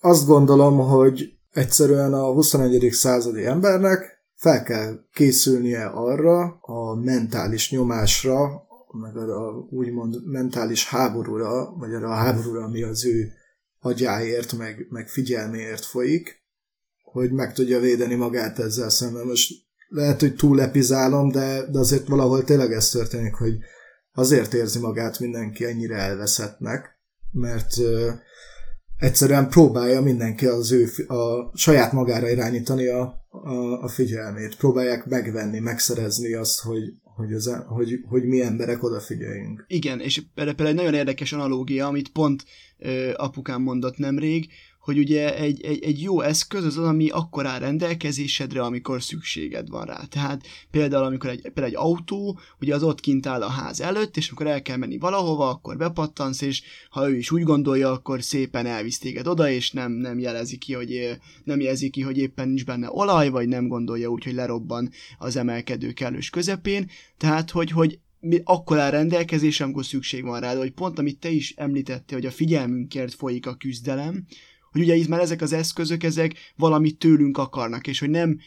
azt 0.00 0.26
gondolom, 0.26 0.78
hogy 0.78 1.32
egyszerűen 1.52 2.14
a 2.14 2.32
21. 2.32 2.88
századi 2.92 3.44
embernek 3.44 4.11
fel 4.42 4.62
kell 4.62 5.04
készülnie 5.12 5.84
arra 5.84 6.58
a 6.60 6.94
mentális 6.94 7.70
nyomásra, 7.70 8.66
meg 8.92 9.16
a, 9.16 9.48
a 9.48 9.66
úgymond 9.70 10.26
mentális 10.26 10.88
háborúra, 10.88 11.74
vagy 11.76 11.94
arra 11.94 12.08
a 12.08 12.14
háborúra, 12.14 12.64
ami 12.64 12.82
az 12.82 13.06
ő 13.06 13.32
agyáért, 13.80 14.52
meg, 14.58 14.86
meg 14.90 15.08
figyelméért 15.08 15.84
folyik, 15.84 16.42
hogy 17.02 17.32
meg 17.32 17.52
tudja 17.52 17.80
védeni 17.80 18.14
magát 18.14 18.58
ezzel 18.58 18.90
szemben. 18.90 19.26
Most 19.26 19.52
lehet, 19.88 20.20
hogy 20.20 20.34
túl 20.34 20.60
epizálom, 20.60 21.30
de, 21.30 21.70
de 21.70 21.78
azért 21.78 22.08
valahol 22.08 22.44
tényleg 22.44 22.72
ez 22.72 22.88
történik, 22.88 23.34
hogy 23.34 23.58
azért 24.12 24.54
érzi 24.54 24.78
magát 24.78 25.18
mindenki 25.18 25.64
ennyire 25.64 25.96
elveszettnek, 25.96 26.98
mert 27.30 27.74
egyszerűen 29.02 29.48
próbálja 29.48 30.00
mindenki 30.00 30.46
az 30.46 30.72
ő 30.72 30.88
a 31.06 31.50
saját 31.54 31.92
magára 31.92 32.28
irányítani 32.30 32.86
a, 32.86 33.26
a, 33.30 33.82
a 33.82 33.88
figyelmét. 33.88 34.56
Próbálják 34.56 35.06
megvenni, 35.06 35.58
megszerezni 35.58 36.34
azt, 36.34 36.60
hogy, 36.60 36.82
hogy, 37.02 37.32
az, 37.32 37.56
hogy, 37.66 38.00
hogy 38.08 38.24
mi 38.24 38.42
emberek 38.42 38.82
odafigyeljünk. 38.82 39.64
Igen, 39.66 40.00
és 40.00 40.22
például 40.34 40.68
egy 40.68 40.74
nagyon 40.74 40.94
érdekes 40.94 41.32
analógia, 41.32 41.86
amit 41.86 42.08
pont 42.08 42.44
apukám 43.16 43.62
mondott 43.62 43.96
nemrég, 43.96 44.48
hogy 44.82 44.98
ugye 44.98 45.36
egy, 45.36 45.64
egy, 45.64 45.82
egy 45.82 46.02
jó 46.02 46.20
eszköz 46.20 46.64
az 46.64 46.78
az, 46.78 46.84
ami 46.84 47.08
akkor 47.08 47.46
áll 47.46 47.58
rendelkezésedre, 47.58 48.62
amikor 48.62 49.02
szükséged 49.02 49.68
van 49.68 49.84
rá. 49.84 50.04
Tehát 50.04 50.46
például, 50.70 51.04
amikor 51.04 51.30
egy, 51.30 51.40
például 51.40 51.66
egy 51.66 51.76
autó, 51.76 52.38
ugye 52.60 52.74
az 52.74 52.82
ott 52.82 53.00
kint 53.00 53.26
áll 53.26 53.42
a 53.42 53.48
ház 53.48 53.80
előtt, 53.80 54.16
és 54.16 54.28
amikor 54.28 54.46
el 54.46 54.62
kell 54.62 54.76
menni 54.76 54.98
valahova, 54.98 55.48
akkor 55.48 55.76
bepattansz, 55.76 56.40
és 56.40 56.62
ha 56.90 57.08
ő 57.08 57.16
is 57.16 57.30
úgy 57.30 57.42
gondolja, 57.42 57.92
akkor 57.92 58.22
szépen 58.22 58.66
elvisz 58.66 58.98
téged 58.98 59.26
oda, 59.26 59.50
és 59.50 59.70
nem, 59.70 59.92
nem 59.92 60.18
jelezi 60.18 60.58
ki, 60.58 60.72
hogy 60.72 61.18
nem 61.44 61.60
jelzi 61.60 61.90
ki, 61.90 62.00
hogy 62.00 62.18
éppen 62.18 62.48
nincs 62.48 62.64
benne 62.64 62.88
olaj, 62.90 63.28
vagy 63.28 63.48
nem 63.48 63.68
gondolja 63.68 64.08
úgy, 64.08 64.24
hogy 64.24 64.34
lerobban 64.34 64.90
az 65.18 65.36
emelkedő 65.36 65.92
kellős 65.92 66.30
közepén. 66.30 66.90
Tehát, 67.16 67.50
hogy, 67.50 67.70
hogy 67.70 67.98
akkor 68.44 68.78
áll 68.78 68.90
rendelkezésre, 68.90 69.64
amikor 69.64 69.84
szükség 69.84 70.24
van 70.24 70.40
rá, 70.40 70.52
de 70.52 70.58
hogy 70.58 70.72
pont 70.72 70.98
amit 70.98 71.18
te 71.18 71.30
is 71.30 71.54
említettél, 71.56 72.18
hogy 72.18 72.26
a 72.26 72.30
figyelmünkért 72.30 73.14
folyik 73.14 73.46
a 73.46 73.54
küzdelem, 73.54 74.26
hogy 74.70 74.80
ugye 74.80 74.94
itt 74.94 75.08
már 75.08 75.20
ezek 75.20 75.42
az 75.42 75.52
eszközök, 75.52 76.02
ezek 76.02 76.34
valamit 76.56 76.98
tőlünk 76.98 77.38
akarnak, 77.38 77.86
és 77.86 77.98
hogy 77.98 78.10
nem 78.10 78.38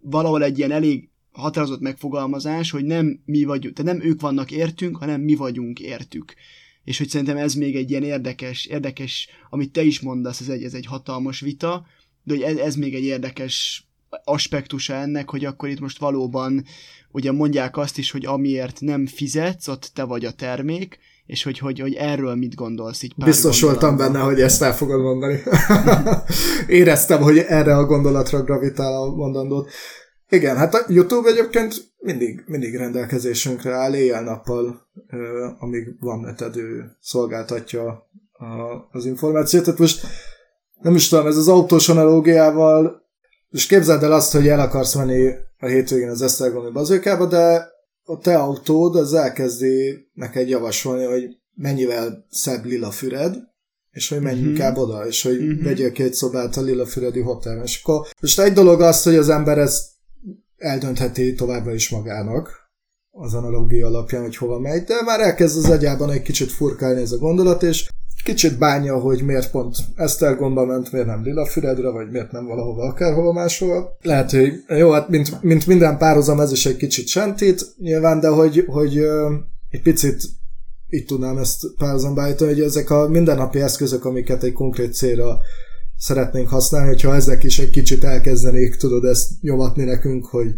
valahol 0.00 0.42
egy 0.42 0.58
ilyen 0.58 0.70
elég 0.70 1.08
határozott 1.32 1.80
megfogalmazás, 1.80 2.70
hogy 2.70 2.84
nem 2.84 3.20
mi 3.24 3.44
vagyunk, 3.44 3.74
tehát 3.74 3.92
nem 3.92 4.08
ők 4.08 4.20
vannak 4.20 4.50
értünk, 4.50 4.96
hanem 4.96 5.20
mi 5.20 5.34
vagyunk 5.34 5.80
értük. 5.80 6.34
És 6.84 6.98
hogy 6.98 7.08
szerintem 7.08 7.36
ez 7.36 7.54
még 7.54 7.76
egy 7.76 7.90
ilyen 7.90 8.02
érdekes, 8.02 8.66
érdekes, 8.66 9.28
amit 9.50 9.72
te 9.72 9.82
is 9.82 10.00
mondasz, 10.00 10.40
ez 10.40 10.48
egy, 10.48 10.62
ez 10.62 10.74
egy 10.74 10.86
hatalmas 10.86 11.40
vita, 11.40 11.86
de 12.22 12.34
hogy 12.34 12.42
ez, 12.42 12.56
ez 12.56 12.74
még 12.74 12.94
egy 12.94 13.04
érdekes 13.04 13.87
aspektusa 14.24 14.94
ennek, 14.94 15.30
hogy 15.30 15.44
akkor 15.44 15.68
itt 15.68 15.80
most 15.80 15.98
valóban 15.98 16.64
ugye 17.10 17.32
mondják 17.32 17.76
azt 17.76 17.98
is, 17.98 18.10
hogy 18.10 18.26
amiért 18.26 18.80
nem 18.80 19.06
fizetsz, 19.06 19.68
ott 19.68 19.90
te 19.94 20.02
vagy 20.02 20.24
a 20.24 20.32
termék, 20.32 20.98
és 21.26 21.42
hogy, 21.42 21.58
hogy, 21.58 21.80
hogy 21.80 21.94
erről 21.94 22.34
mit 22.34 22.54
gondolsz 22.54 23.02
így 23.02 23.14
pár 23.14 23.28
Biztos 23.28 23.60
voltam 23.60 23.96
benne, 23.96 24.18
hogy 24.18 24.40
ezt 24.40 24.62
el 24.62 24.74
fogod 24.74 25.00
mondani. 25.00 25.42
Éreztem, 26.66 27.22
hogy 27.22 27.38
erre 27.38 27.76
a 27.76 27.84
gondolatra 27.84 28.42
gravitál 28.42 29.02
a 29.02 29.14
mondandót. 29.14 29.70
Igen, 30.28 30.56
hát 30.56 30.74
a 30.74 30.84
YouTube 30.88 31.28
egyébként 31.28 31.74
mindig, 31.98 32.44
mindig 32.46 32.76
rendelkezésünkre 32.76 33.74
áll 33.74 33.94
éjjel-nappal, 33.94 34.88
amíg 35.58 35.96
van 36.00 36.20
netedő 36.20 36.96
szolgáltatja 37.00 38.08
az 38.90 39.04
információt. 39.04 39.64
Tehát 39.64 39.78
most 39.78 40.06
nem 40.80 40.94
is 40.94 41.08
tudom, 41.08 41.26
ez 41.26 41.36
az 41.36 41.48
autós 41.48 41.88
analógiával, 41.88 43.07
és 43.50 43.66
képzeld 43.66 44.02
el 44.02 44.12
azt, 44.12 44.32
hogy 44.32 44.48
el 44.48 44.60
akarsz 44.60 44.94
menni 44.94 45.32
a 45.58 45.66
hétvégén 45.66 46.08
az 46.08 46.22
Esztergomi 46.22 46.70
bazőkába, 46.70 47.26
de 47.26 47.68
a 48.04 48.18
te 48.18 48.38
autód 48.38 48.96
az 48.96 49.14
elkezdi 49.14 50.08
neked 50.12 50.48
javasolni, 50.48 51.04
hogy 51.04 51.36
mennyivel 51.54 52.26
szebb 52.30 52.64
lila 52.64 52.90
füred, 52.90 53.36
és 53.90 54.08
hogy 54.08 54.20
menjünk 54.20 54.58
uh-huh. 54.58 54.70
Mhm. 54.70 54.80
oda, 54.80 55.06
és 55.06 55.22
hogy 55.22 55.38
uh-huh. 55.38 55.62
vegyél 55.62 55.92
két 55.92 56.14
szobát 56.14 56.56
a 56.56 56.60
lila 56.60 56.86
füredi 56.86 57.20
hotelben. 57.20 57.64
És 57.64 57.80
akkor 57.82 58.06
most 58.20 58.40
egy 58.40 58.52
dolog 58.52 58.80
az, 58.80 59.02
hogy 59.02 59.16
az 59.16 59.28
ember 59.28 59.58
ezt 59.58 59.86
eldöntheti 60.56 61.34
továbbra 61.34 61.74
is 61.74 61.88
magának, 61.88 62.66
az 63.10 63.34
analógia 63.34 63.86
alapján, 63.86 64.22
hogy 64.22 64.36
hova 64.36 64.58
megy, 64.58 64.84
de 64.84 65.02
már 65.04 65.20
elkezd 65.20 65.56
az 65.58 65.70
agyában 65.70 66.10
egy 66.10 66.22
kicsit 66.22 66.52
furkálni 66.52 67.00
ez 67.00 67.12
a 67.12 67.18
gondolat, 67.18 67.62
és 67.62 67.88
kicsit 68.28 68.58
bánja, 68.58 68.98
hogy 68.98 69.22
miért 69.22 69.50
pont 69.50 69.76
Esztergomba 69.96 70.64
ment, 70.64 70.92
miért 70.92 71.06
nem 71.06 71.22
Lilafüredre, 71.22 71.90
vagy 71.90 72.10
miért 72.10 72.32
nem 72.32 72.46
valahova, 72.46 72.82
akárhova 72.82 73.32
máshova. 73.32 73.96
Lehet, 74.02 74.30
hogy 74.30 74.52
jó, 74.68 74.90
hát 74.90 75.08
mint, 75.08 75.42
mint 75.42 75.66
minden 75.66 75.98
párhuzam 75.98 76.40
ez 76.40 76.52
is 76.52 76.66
egy 76.66 76.76
kicsit 76.76 77.06
sentít, 77.06 77.74
nyilván, 77.78 78.20
de 78.20 78.28
hogy, 78.28 78.64
hogy 78.66 78.98
egy 79.70 79.82
picit 79.82 80.22
így 80.90 81.04
tudnám 81.04 81.38
ezt 81.38 81.66
párhuzamba 81.78 82.22
állítani, 82.22 82.52
hogy 82.52 82.62
ezek 82.62 82.90
a 82.90 83.08
mindennapi 83.08 83.60
eszközök, 83.60 84.04
amiket 84.04 84.42
egy 84.42 84.52
konkrét 84.52 84.94
célra 84.94 85.38
szeretnénk 85.96 86.48
használni, 86.48 86.88
hogyha 86.88 87.14
ezek 87.14 87.44
is 87.44 87.58
egy 87.58 87.70
kicsit 87.70 88.04
elkezdenék, 88.04 88.76
tudod, 88.76 89.04
ezt 89.04 89.28
nyomatni 89.40 89.84
nekünk, 89.84 90.26
hogy 90.26 90.54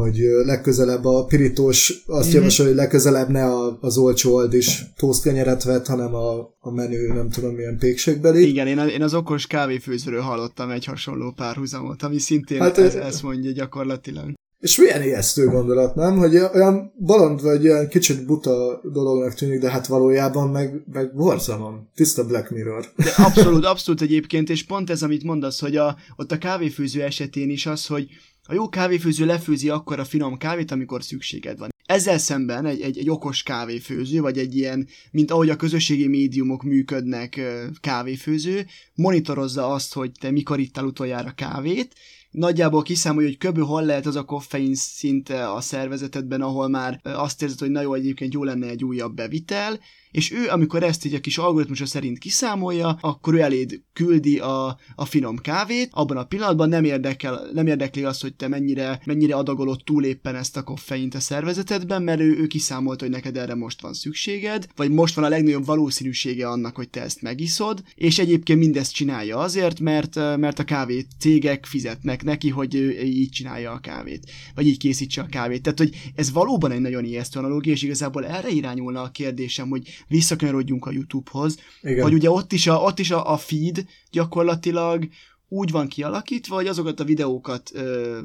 hogy 0.00 0.20
legközelebb 0.44 1.04
a 1.04 1.24
pirítós 1.24 2.02
azt 2.06 2.28
mm-hmm. 2.28 2.36
javasol, 2.36 2.66
hogy 2.66 2.74
legközelebb 2.74 3.28
ne 3.28 3.44
a, 3.44 3.78
az 3.80 3.98
olcsó 3.98 4.36
aldis 4.36 4.82
tosztkenyeret 4.96 5.62
vett, 5.62 5.86
hanem 5.86 6.14
a, 6.14 6.38
a 6.60 6.70
menő, 6.70 7.12
nem 7.12 7.28
tudom 7.30 7.54
milyen 7.54 7.78
pékségbeli. 7.78 8.48
Igen, 8.48 8.66
én, 8.66 8.78
a, 8.78 8.86
én 8.86 9.02
az 9.02 9.14
okos 9.14 9.46
kávéfőzőről 9.46 10.20
hallottam 10.20 10.70
egy 10.70 10.84
hasonló 10.84 11.32
párhuzamot, 11.36 12.02
ami 12.02 12.18
szintén 12.18 12.60
hát, 12.60 12.78
ez, 12.78 12.94
ezt 12.94 13.22
mondja 13.22 13.50
gyakorlatilag. 13.52 14.32
És 14.60 14.78
milyen 14.78 15.02
ijesztő 15.02 15.46
gondolat, 15.46 15.94
nem? 15.94 16.18
Hogy 16.18 16.36
olyan 16.36 16.92
bolond 16.96 17.42
vagy 17.42 17.68
olyan 17.68 17.88
kicsit 17.88 18.26
buta 18.26 18.80
dolognak 18.92 19.34
tűnik, 19.34 19.60
de 19.60 19.70
hát 19.70 19.86
valójában 19.86 20.48
meg, 20.48 20.82
meg 20.92 21.14
borzalom. 21.14 21.88
Tiszta 21.94 22.24
Black 22.24 22.50
Mirror. 22.50 22.84
De 22.96 23.10
abszolút, 23.16 23.64
abszolút 23.64 24.00
egyébként, 24.00 24.50
és 24.50 24.64
pont 24.64 24.90
ez, 24.90 25.02
amit 25.02 25.24
mondasz, 25.24 25.60
hogy 25.60 25.76
a, 25.76 25.96
ott 26.16 26.32
a 26.32 26.38
kávéfőző 26.38 27.02
esetén 27.02 27.50
is 27.50 27.66
az, 27.66 27.86
hogy 27.86 28.06
a 28.50 28.54
jó 28.54 28.68
kávéfőző 28.68 29.26
lefőzi 29.26 29.68
akkor 29.68 29.98
a 29.98 30.04
finom 30.04 30.36
kávét, 30.36 30.70
amikor 30.70 31.02
szükséged 31.02 31.58
van. 31.58 31.68
Ezzel 31.86 32.18
szemben 32.18 32.66
egy, 32.66 32.80
egy, 32.80 32.98
egy 32.98 33.10
okos 33.10 33.42
kávéfőző, 33.42 34.20
vagy 34.20 34.38
egy 34.38 34.56
ilyen, 34.56 34.88
mint 35.10 35.30
ahogy 35.30 35.48
a 35.50 35.56
közösségi 35.56 36.06
médiumok 36.06 36.62
működnek 36.62 37.40
kávéfőző, 37.80 38.66
monitorozza 38.94 39.72
azt, 39.72 39.94
hogy 39.94 40.10
te 40.20 40.30
mikor 40.30 40.58
ittál 40.58 40.84
utoljára 40.84 41.30
kávét, 41.30 41.94
nagyjából 42.30 42.82
kiszámolja, 42.82 43.28
hogy 43.28 43.48
kb. 43.48 43.58
hol 43.58 43.84
lehet 43.84 44.06
az 44.06 44.16
a 44.16 44.24
koffein 44.24 44.74
szint 44.74 45.28
a 45.28 45.60
szervezetedben, 45.60 46.40
ahol 46.40 46.68
már 46.68 47.00
azt 47.02 47.42
érzed, 47.42 47.58
hogy 47.58 47.70
na 47.70 47.80
jó, 47.80 47.94
egyébként 47.94 48.32
jó 48.32 48.44
lenne 48.44 48.66
egy 48.66 48.84
újabb 48.84 49.14
bevitel, 49.14 49.80
és 50.10 50.32
ő, 50.32 50.48
amikor 50.48 50.82
ezt 50.82 51.04
így 51.04 51.14
a 51.14 51.20
kis 51.20 51.38
algoritmusa 51.38 51.86
szerint 51.86 52.18
kiszámolja, 52.18 52.98
akkor 53.00 53.34
ő 53.34 53.40
eléd 53.40 53.80
küldi 53.92 54.38
a, 54.38 54.78
a 54.94 55.04
finom 55.04 55.36
kávét, 55.36 55.88
abban 55.92 56.16
a 56.16 56.24
pillanatban 56.24 56.68
nem, 56.68 56.84
érdekel, 56.84 57.48
nem 57.52 57.66
érdekli 57.66 58.04
az, 58.04 58.20
hogy 58.20 58.34
te 58.34 58.48
mennyire, 58.48 59.00
mennyire 59.04 59.34
adagolod 59.34 59.80
túl 59.84 60.04
éppen 60.04 60.34
ezt 60.34 60.56
a 60.56 60.62
koffeint 60.62 61.14
a 61.14 61.20
szervezetedben, 61.20 62.02
mert 62.02 62.20
ő, 62.20 62.38
ő 62.38 62.46
kiszámolta, 62.46 63.04
hogy 63.04 63.14
neked 63.14 63.36
erre 63.36 63.54
most 63.54 63.80
van 63.80 63.92
szükséged, 63.92 64.66
vagy 64.76 64.90
most 64.90 65.14
van 65.14 65.24
a 65.24 65.28
legnagyobb 65.28 65.64
valószínűsége 65.64 66.48
annak, 66.48 66.76
hogy 66.76 66.88
te 66.88 67.02
ezt 67.02 67.22
megiszod, 67.22 67.82
és 67.94 68.18
egyébként 68.18 68.58
mindezt 68.58 68.92
csinálja 68.92 69.38
azért, 69.38 69.80
mert, 69.80 70.14
mert 70.14 70.58
a 70.58 70.64
kávét 70.64 71.06
cégek 71.18 71.66
fizetnek 71.66 72.22
neki, 72.22 72.48
hogy 72.48 72.74
ő 72.74 73.00
így 73.02 73.30
csinálja 73.30 73.72
a 73.72 73.78
kávét, 73.78 74.30
vagy 74.54 74.66
így 74.66 74.78
készítse 74.78 75.20
a 75.20 75.26
kávét. 75.26 75.62
Tehát, 75.62 75.78
hogy 75.78 76.12
ez 76.14 76.32
valóban 76.32 76.70
egy 76.70 76.80
nagyon 76.80 77.04
ijesztő 77.04 77.38
analógia, 77.38 77.72
és 77.72 77.82
igazából 77.82 78.26
erre 78.26 78.48
irányulna 78.48 79.02
a 79.02 79.10
kérdésem, 79.10 79.68
hogy 79.68 79.99
visszakanyarodjunk 80.08 80.86
a 80.86 80.92
YouTube-hoz, 80.92 81.58
Igen. 81.82 82.02
hogy 82.02 82.12
ugye 82.12 82.30
ott 82.30 82.52
is, 82.52 82.66
a, 82.66 82.76
ott 82.76 82.98
is 82.98 83.10
a, 83.10 83.32
a 83.32 83.36
feed 83.36 83.84
gyakorlatilag 84.10 85.08
úgy 85.48 85.70
van 85.70 85.88
kialakítva, 85.88 86.54
hogy 86.54 86.66
azokat 86.66 87.00
a 87.00 87.04
videókat 87.04 87.70
ö, 87.74 88.18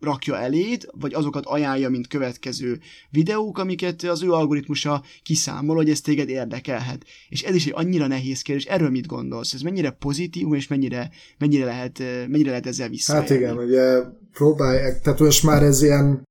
rakja 0.00 0.38
eléd, 0.38 0.88
vagy 0.92 1.14
azokat 1.14 1.46
ajánlja, 1.46 1.88
mint 1.88 2.06
következő 2.06 2.80
videók, 3.10 3.58
amiket 3.58 4.02
az 4.02 4.22
ő 4.22 4.32
algoritmusa 4.32 5.02
kiszámol, 5.22 5.76
hogy 5.76 5.90
ez 5.90 6.00
téged 6.00 6.28
érdekelhet. 6.28 7.04
És 7.28 7.42
ez 7.42 7.54
is 7.54 7.66
egy 7.66 7.72
annyira 7.76 8.06
nehéz 8.06 8.42
kérdés. 8.42 8.64
Erről 8.64 8.90
mit 8.90 9.06
gondolsz? 9.06 9.52
Ez 9.52 9.60
mennyire 9.60 9.90
pozitív, 9.90 10.52
és 10.52 10.68
mennyire, 10.68 11.10
mennyire, 11.38 11.64
lehet, 11.64 11.98
mennyire 12.28 12.50
lehet 12.50 12.66
ezzel 12.66 12.88
visszajelni? 12.88 13.28
Hát 13.28 13.38
igen, 13.38 13.58
ugye 13.58 14.02
próbálják, 14.32 15.00
tehát 15.00 15.18
most 15.18 15.42
már 15.42 15.62
ez 15.62 15.82
ilyen 15.82 16.26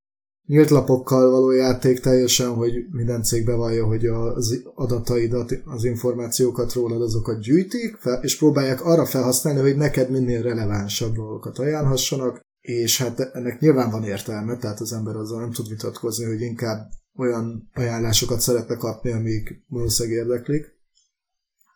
nyílt 0.47 0.69
lapokkal 0.69 1.31
való 1.31 1.51
játék 1.51 1.99
teljesen, 1.99 2.53
hogy 2.53 2.73
minden 2.91 3.23
cég 3.23 3.45
bevallja, 3.45 3.85
hogy 3.85 4.05
az 4.05 4.61
adataidat, 4.75 5.53
az 5.65 5.83
információkat 5.83 6.73
rólad 6.73 7.01
azokat 7.01 7.39
gyűjtik, 7.39 7.97
és 8.21 8.37
próbálják 8.37 8.85
arra 8.85 9.05
felhasználni, 9.05 9.59
hogy 9.59 9.75
neked 9.75 10.09
minél 10.09 10.41
relevánsabb 10.41 11.15
dolgokat 11.15 11.59
ajánlhassanak, 11.59 12.39
és 12.61 12.97
hát 12.97 13.19
ennek 13.19 13.59
nyilván 13.59 13.91
van 13.91 14.03
értelme, 14.03 14.57
tehát 14.57 14.79
az 14.79 14.93
ember 14.93 15.15
azzal 15.15 15.39
nem 15.39 15.51
tud 15.51 15.69
vitatkozni, 15.69 16.25
hogy 16.25 16.41
inkább 16.41 16.89
olyan 17.17 17.69
ajánlásokat 17.73 18.39
szeretne 18.39 18.75
kapni, 18.75 19.11
amik 19.11 19.63
valószínűleg 19.67 20.17
érdeklik. 20.17 20.65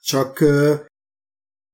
Csak 0.01 0.39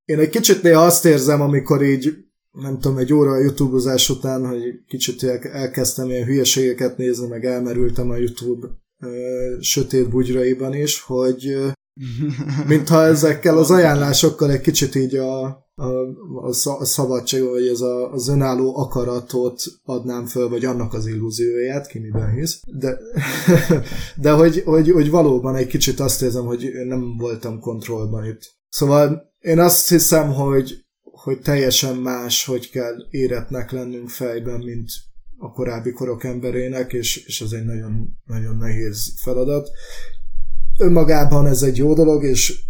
én 0.06 0.20
egy 0.20 0.30
kicsit 0.30 0.62
néha 0.62 0.86
azt 0.86 1.06
érzem, 1.06 1.42
amikor 1.42 1.84
így 1.84 2.27
nem 2.62 2.80
tudom, 2.80 2.98
egy 2.98 3.14
óra 3.14 3.32
a 3.32 3.40
youtube 3.40 3.98
után, 4.10 4.48
hogy 4.48 4.62
kicsit 4.88 5.24
elkezdtem 5.44 6.10
ilyen 6.10 6.26
hülyeségeket 6.26 6.98
nézni, 6.98 7.28
meg 7.28 7.46
elmerültem 7.46 8.10
a 8.10 8.16
YouTube 8.16 8.68
sötét 9.60 10.10
bugyraiban 10.10 10.74
is, 10.74 11.02
hogy 11.02 11.58
mintha 12.68 13.04
ezekkel 13.04 13.58
az 13.58 13.72
ajánlásokkal 13.72 14.52
egy 14.52 14.62
kicsit 14.62 14.96
így 14.96 15.16
a, 15.16 15.46
a, 15.76 15.88
a 16.80 16.86
szabadság, 16.86 17.44
vagy 17.44 17.68
ez 17.68 17.82
a, 17.82 18.12
az 18.12 18.28
önálló 18.28 18.78
akaratot 18.78 19.64
adnám 19.84 20.26
föl, 20.26 20.50
vagy 20.50 20.66
annak 20.66 20.94
az 20.94 21.08
illúzióját, 21.08 21.88
ki 21.88 22.00
miben 22.00 22.32
hisz. 22.32 22.62
De, 22.80 22.98
de 24.22 24.32
hogy, 24.32 24.62
hogy, 24.66 24.92
hogy 24.92 25.10
valóban 25.10 25.56
egy 25.56 25.68
kicsit 25.68 26.00
azt 26.00 26.22
érzem, 26.22 26.46
hogy 26.46 26.72
nem 26.88 27.18
voltam 27.18 27.60
kontrollban 27.60 28.26
itt. 28.26 28.56
Szóval 28.70 29.34
én 29.40 29.60
azt 29.60 29.90
hiszem, 29.90 30.34
hogy 30.34 30.87
hogy 31.28 31.40
teljesen 31.40 31.96
más, 31.96 32.46
hogy 32.46 32.70
kell 32.70 33.06
éretnek 33.10 33.72
lennünk 33.72 34.10
fejben, 34.10 34.60
mint 34.60 34.90
a 35.38 35.52
korábbi 35.52 35.92
korok 35.92 36.24
emberének, 36.24 36.94
és, 36.94 37.26
és 37.26 37.42
ez 37.42 37.52
egy 37.52 37.66
nagyon, 37.66 38.18
nagyon 38.26 38.56
nehéz 38.56 39.14
feladat. 39.22 39.70
Önmagában 40.80 41.46
ez 41.46 41.62
egy 41.62 41.78
jó 41.78 41.94
dolog, 41.94 42.24
és 42.24 42.64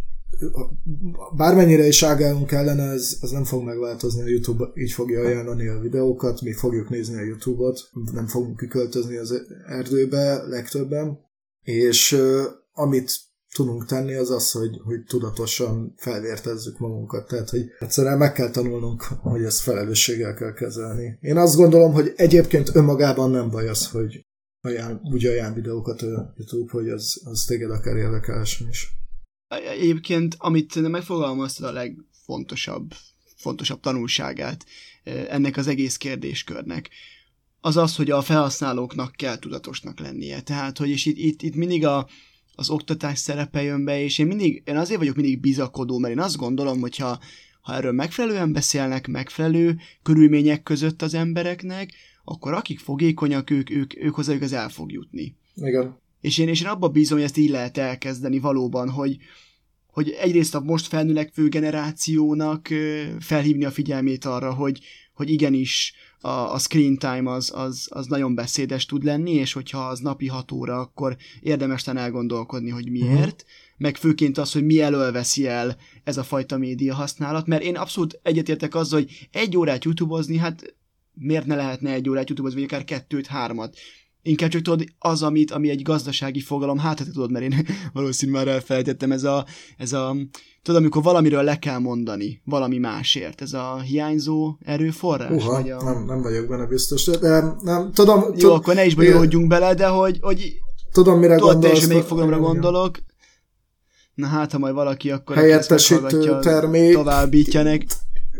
bármennyire 1.35 1.87
is 1.87 2.03
ágálunk 2.03 2.51
ellene, 2.51 2.83
ez, 2.83 3.17
ez 3.21 3.29
nem 3.29 3.43
fog 3.43 3.63
megváltozni, 3.63 4.21
a 4.21 4.27
YouTube 4.27 4.71
így 4.75 4.91
fogja 4.91 5.21
ajánlani 5.21 5.67
a 5.67 5.79
videókat, 5.79 6.41
mi 6.41 6.53
fogjuk 6.53 6.89
nézni 6.89 7.17
a 7.17 7.25
YouTube-ot, 7.25 7.89
nem 8.11 8.27
fogunk 8.27 8.57
kiköltözni 8.57 9.17
az 9.17 9.41
erdőbe 9.67 10.47
legtöbben, 10.47 11.19
és 11.63 12.17
amit 12.73 13.19
tudunk 13.53 13.85
tenni, 13.85 14.13
az 14.13 14.31
az, 14.31 14.51
hogy, 14.51 14.79
hogy 14.83 15.03
tudatosan 15.03 15.93
felvértezzük 15.97 16.79
magunkat. 16.79 17.27
Tehát, 17.27 17.49
hogy 17.49 17.65
egyszerűen 17.79 18.17
meg 18.17 18.33
kell 18.33 18.49
tanulnunk, 18.49 19.01
hogy 19.03 19.43
ezt 19.43 19.61
felelősséggel 19.61 20.33
kell 20.33 20.53
kezelni. 20.53 21.17
Én 21.21 21.37
azt 21.37 21.55
gondolom, 21.55 21.93
hogy 21.93 22.13
egyébként 22.15 22.75
önmagában 22.75 23.31
nem 23.31 23.49
baj 23.49 23.67
az, 23.67 23.89
hogy 23.89 24.25
ajánl, 24.61 24.99
úgy 25.03 25.25
ajánl 25.25 25.53
videókat 25.53 26.01
a 26.01 26.33
YouTube, 26.37 26.71
hogy 26.71 26.89
az, 26.89 27.21
az 27.23 27.45
téged 27.45 27.71
akár 27.71 27.95
érdekelsen 27.95 28.67
is. 28.67 28.87
Egyébként, 29.79 30.35
amit 30.37 30.89
megfogalmaztad 30.89 31.69
a 31.69 31.71
legfontosabb 31.71 32.93
fontosabb 33.37 33.79
tanulságát 33.79 34.65
ennek 35.03 35.57
az 35.57 35.67
egész 35.67 35.97
kérdéskörnek, 35.97 36.89
az 37.59 37.77
az, 37.77 37.95
hogy 37.95 38.11
a 38.11 38.21
felhasználóknak 38.21 39.11
kell 39.11 39.37
tudatosnak 39.37 39.99
lennie. 39.99 40.41
Tehát, 40.41 40.77
hogy 40.77 40.89
és 40.89 41.05
itt, 41.05 41.17
itt, 41.17 41.41
itt 41.41 41.55
mindig 41.55 41.85
a, 41.85 42.07
az 42.59 42.69
oktatás 42.69 43.19
szerepe 43.19 43.61
jön 43.61 43.85
be, 43.85 44.01
és 44.01 44.17
én 44.17 44.27
mindig, 44.27 44.61
én 44.65 44.77
azért 44.77 44.99
vagyok 44.99 45.15
mindig 45.15 45.39
bizakodó, 45.39 45.97
mert 45.97 46.13
én 46.13 46.19
azt 46.19 46.37
gondolom, 46.37 46.79
hogyha 46.79 47.19
ha 47.61 47.75
erről 47.75 47.91
megfelelően 47.91 48.53
beszélnek, 48.53 49.07
megfelelő 49.07 49.79
körülmények 50.03 50.63
között 50.63 51.01
az 51.01 51.13
embereknek, 51.13 51.93
akkor 52.23 52.53
akik 52.53 52.79
fogékonyak, 52.79 53.49
ők, 53.49 53.69
ők, 53.69 54.03
ők 54.03 54.15
hozzájuk 54.15 54.43
az 54.43 54.53
el 54.53 54.69
fog 54.69 54.91
jutni. 54.91 55.35
Igen. 55.55 55.97
És 56.21 56.37
én, 56.37 56.47
és 56.47 56.61
én 56.61 56.67
abban 56.67 56.91
bízom, 56.91 57.17
hogy 57.17 57.25
ezt 57.25 57.37
így 57.37 57.49
lehet 57.49 57.77
elkezdeni 57.77 58.39
valóban, 58.39 58.89
hogy, 58.89 59.17
hogy 59.87 60.09
egyrészt 60.09 60.55
a 60.55 60.59
most 60.59 60.87
felnülekvő 60.87 61.47
generációnak 61.47 62.67
felhívni 63.19 63.65
a 63.65 63.71
figyelmét 63.71 64.25
arra, 64.25 64.53
hogy, 64.53 64.79
hogy 65.13 65.29
igenis 65.29 65.93
a, 66.21 66.53
a 66.53 66.57
screen 66.57 66.97
time 66.97 67.31
az, 67.31 67.51
az, 67.55 67.87
az 67.89 68.07
nagyon 68.07 68.35
beszédes 68.35 68.85
tud 68.85 69.03
lenni, 69.03 69.31
és 69.31 69.53
hogyha 69.53 69.87
az 69.87 69.99
napi 69.99 70.27
6 70.27 70.51
óra, 70.51 70.79
akkor 70.79 71.17
érdemes 71.41 71.87
elgondolkodni, 71.87 72.69
hogy 72.69 72.89
miért, 72.89 73.11
uh-huh. 73.15 73.77
meg 73.77 73.95
főként 73.95 74.37
az, 74.37 74.51
hogy 74.51 74.65
mi 74.65 74.81
elől 74.81 75.11
veszi 75.11 75.47
el 75.47 75.77
ez 76.03 76.17
a 76.17 76.23
fajta 76.23 76.57
média 76.57 76.95
használat, 76.95 77.47
mert 77.47 77.63
én 77.63 77.75
abszolút 77.75 78.19
egyetértek 78.23 78.75
azzal, 78.75 78.99
hogy 78.99 79.27
egy 79.31 79.57
órát 79.57 79.83
youtube 79.83 80.39
hát 80.39 80.75
miért 81.13 81.45
ne 81.45 81.55
lehetne 81.55 81.91
egy 81.91 82.09
órát 82.09 82.29
youtube 82.29 82.49
vagy 82.53 82.63
akár 82.63 82.83
kettőt, 82.83 83.27
hármat. 83.27 83.77
Inkább 84.21 84.49
csak 84.49 84.61
tudod, 84.61 84.83
az, 84.99 85.23
amit, 85.23 85.51
ami 85.51 85.69
egy 85.69 85.81
gazdasági 85.81 86.39
fogalom, 86.39 86.77
hát, 86.77 86.99
hát 86.99 87.11
tudod, 87.11 87.31
mert 87.31 87.45
én 87.45 87.65
valószínűleg 87.93 88.45
már 88.45 88.53
elfelejtettem, 88.53 89.11
ez 89.11 89.23
a, 89.23 89.45
ez 89.77 89.93
a 89.93 90.15
tudod, 90.67 90.81
amikor 90.81 91.03
valamiről 91.03 91.43
le 91.43 91.59
kell 91.59 91.77
mondani, 91.77 92.41
valami 92.45 92.77
másért, 92.77 93.41
ez 93.41 93.53
a 93.53 93.79
hiányzó 93.79 94.55
erőforrás? 94.65 95.31
Uha, 95.31 95.51
vagy 95.51 95.69
a... 95.69 95.83
nem, 95.83 96.05
nem 96.05 96.21
vagyok 96.21 96.47
benne 96.47 96.65
biztos, 96.65 97.05
de 97.05 97.55
nem, 97.61 97.91
tudom... 97.93 98.21
Jó, 98.21 98.31
tud, 98.31 98.49
akkor 98.49 98.75
ne 98.75 98.85
is 98.85 98.95
bonyolódjunk 98.95 99.47
bele, 99.47 99.73
de 99.73 99.87
hogy, 99.87 100.17
hogy 100.21 100.53
tudom, 100.91 101.19
mire 101.19 101.35
tudod, 101.35 101.53
gondolsz. 101.53 101.79
Tudod, 101.79 101.95
még 101.95 102.03
fogalomra 102.03 102.39
gondolok. 102.39 102.97
Na 104.13 104.27
hát, 104.27 104.51
ha 104.51 104.57
majd 104.57 104.73
valaki 104.73 105.11
akkor 105.11 105.35
helyettesítő 105.35 106.39
termék 106.39 106.93
továbbítja 106.93 107.63
nek. 107.63 107.85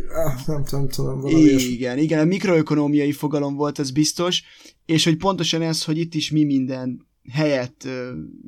Ah, 0.10 0.34
nem, 0.46 0.63
nem 0.72 0.88
tudom, 0.88 1.22
valami 1.22 1.40
Igen, 1.42 1.98
igen, 1.98 2.20
a 2.20 2.24
mikroökonomiai 2.24 3.12
fogalom 3.12 3.56
volt, 3.56 3.80
ez 3.80 3.92
biztos, 3.92 4.44
és 4.86 5.04
hogy 5.04 5.18
pontosan 5.18 5.62
ez, 5.62 5.84
hogy 5.84 5.98
itt 5.98 6.13
is 6.13 6.32
mi 6.32 6.44
minden 6.44 7.07
helyett 7.32 7.84
uh, 7.86 7.92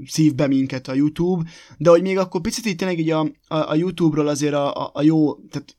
szív 0.06 0.36
be 0.36 0.48
minket 0.48 0.88
a 0.88 0.94
YouTube, 0.94 1.50
de 1.78 1.89
hogy 1.89 2.02
még 2.02 2.18
akkor 2.18 2.42
picit 2.42 2.65
itt 2.65 2.78
tényleg 2.78 3.00
így 3.00 3.10
a, 3.10 3.20
a, 3.48 3.70
a 3.70 3.76
YouTube-ról 3.76 4.28
azért 4.28 4.54
a, 4.54 4.84
a, 4.86 4.92
a 4.94 5.02
jó, 5.02 5.36
tehát 5.36 5.76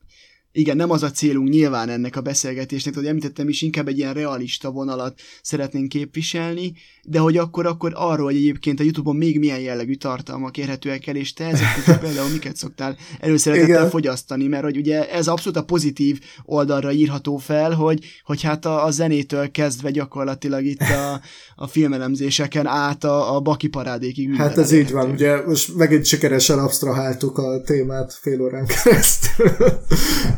igen, 0.52 0.76
nem 0.76 0.90
az 0.90 1.02
a 1.02 1.10
célunk 1.10 1.48
nyilván 1.48 1.88
ennek 1.88 2.16
a 2.16 2.20
beszélgetésnek, 2.20 2.94
hogy 2.94 3.06
említettem 3.06 3.48
is, 3.48 3.62
inkább 3.62 3.88
egy 3.88 3.98
ilyen 3.98 4.14
realista 4.14 4.70
vonalat 4.70 5.20
szeretnénk 5.42 5.88
képviselni, 5.88 6.72
de 7.04 7.18
hogy 7.18 7.36
akkor, 7.36 7.66
akkor 7.66 7.92
arról, 7.94 8.24
hogy 8.24 8.36
egyébként 8.36 8.80
a 8.80 8.82
Youtube-on 8.82 9.16
még 9.16 9.38
milyen 9.38 9.60
jellegű 9.60 9.94
tartalmak 9.94 10.56
érhetőek 10.56 11.06
el, 11.06 11.16
és 11.16 11.32
te 11.32 11.44
ezek 11.44 11.66
például 12.00 12.30
miket 12.30 12.56
szoktál 12.56 12.96
előszeretettel 13.20 13.88
fogyasztani, 13.88 14.46
mert 14.46 14.62
hogy 14.62 14.76
ugye 14.76 15.10
ez 15.10 15.28
abszolút 15.28 15.58
a 15.58 15.64
pozitív 15.64 16.20
oldalra 16.44 16.92
írható 16.92 17.36
fel, 17.36 17.72
hogy, 17.72 18.04
hogy 18.24 18.42
hát 18.42 18.64
a, 18.64 18.84
a 18.84 18.90
zenétől 18.90 19.50
kezdve 19.50 19.90
gyakorlatilag 19.90 20.64
itt 20.64 20.80
a, 20.80 21.20
a 21.54 21.66
filmelemzéseken 21.66 22.66
át 22.66 23.04
a, 23.04 23.34
a 23.36 23.40
baki 23.40 23.68
parádékig. 23.68 24.34
Hát 24.34 24.58
ez 24.58 24.72
így 24.72 24.90
van, 24.90 25.10
ugye 25.10 25.46
most 25.46 25.76
megint 25.76 26.04
sikeresen 26.04 26.58
absztraháltuk 26.58 27.38
a 27.38 27.60
témát 27.60 28.18
fél 28.20 28.40
órán 28.40 28.66
keresztül. 28.66 29.50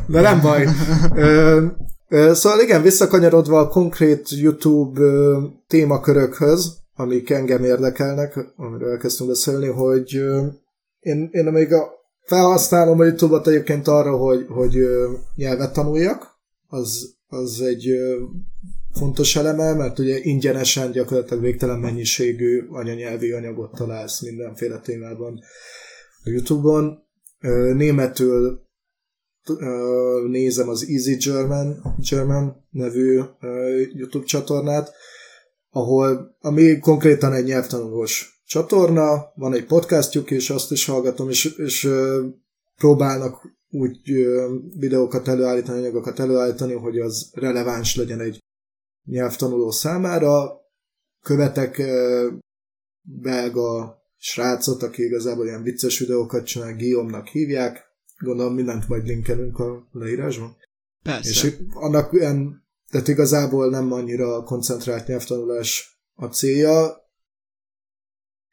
De 0.07 0.21
nem 0.21 0.41
baj. 0.41 0.67
Ö, 1.15 1.65
ö, 2.07 2.33
szóval 2.33 2.59
igen, 2.59 2.81
visszakanyarodva 2.81 3.59
a 3.59 3.67
konkrét 3.67 4.29
YouTube 4.29 5.01
ö, 5.01 5.41
témakörökhöz, 5.67 6.77
amik 6.95 7.29
engem 7.29 7.63
érdekelnek, 7.63 8.39
amiről 8.55 8.91
elkezdtünk 8.91 9.29
beszélni, 9.29 9.67
hogy 9.67 10.13
én, 10.99 11.29
én 11.31 11.45
még 11.45 11.73
a 11.73 11.91
felhasználom 12.25 12.99
a 12.99 13.03
YouTube-ot 13.03 13.47
egyébként 13.47 13.87
arra, 13.87 14.17
hogy, 14.17 14.45
hogy 14.49 14.77
nyelvet 15.35 15.73
tanuljak, 15.73 16.27
az, 16.67 17.15
az 17.27 17.61
egy 17.61 17.89
fontos 18.93 19.35
eleme, 19.35 19.73
mert 19.73 19.99
ugye 19.99 20.19
ingyenesen 20.21 20.91
gyakorlatilag 20.91 21.43
végtelen 21.43 21.79
mennyiségű 21.79 22.67
anyanyelvi 22.69 23.31
anyagot 23.31 23.71
találsz 23.71 24.21
mindenféle 24.21 24.79
témában 24.79 25.39
a 26.23 26.29
YouTube-on. 26.29 27.03
Németül 27.73 28.62
nézem 30.27 30.69
az 30.69 30.85
Easy 30.89 31.15
German, 31.15 31.95
German 32.09 32.67
nevű 32.69 33.21
YouTube 33.93 34.25
csatornát, 34.25 34.91
ahol, 35.69 36.35
ami 36.39 36.79
konkrétan 36.79 37.33
egy 37.33 37.45
nyelvtanulós 37.45 38.41
csatorna, 38.45 39.31
van 39.35 39.53
egy 39.53 39.65
podcastjuk, 39.65 40.31
és 40.31 40.49
azt 40.49 40.71
is 40.71 40.85
hallgatom, 40.85 41.29
és, 41.29 41.45
és 41.45 41.89
próbálnak 42.75 43.51
úgy 43.69 43.99
videókat 44.77 45.27
előállítani, 45.27 45.79
anyagokat 45.79 46.19
előállítani, 46.19 46.73
hogy 46.73 46.99
az 46.99 47.29
releváns 47.33 47.95
legyen 47.95 48.19
egy 48.19 48.39
nyelvtanuló 49.05 49.71
számára. 49.71 50.61
Követek 51.21 51.81
belga 53.01 53.97
srácot, 54.17 54.83
aki 54.83 55.03
igazából 55.03 55.45
ilyen 55.45 55.63
vicces 55.63 55.99
videókat 55.99 56.45
csinál, 56.45 56.75
Guillaume-nak 56.75 57.27
hívják, 57.27 57.92
Gondolom 58.23 58.53
mindent 58.53 58.87
majd 58.87 59.05
linkelünk 59.05 59.59
a 59.59 59.87
leírásban. 59.91 60.55
Persze. 61.03 61.29
És 61.29 61.55
annak 61.73 62.13
ilyen, 62.13 62.63
tehát 62.89 63.07
igazából 63.07 63.69
nem 63.69 63.91
annyira 63.91 64.43
koncentrált 64.43 65.07
nyelvtanulás 65.07 65.99
a 66.13 66.25
célja 66.25 67.01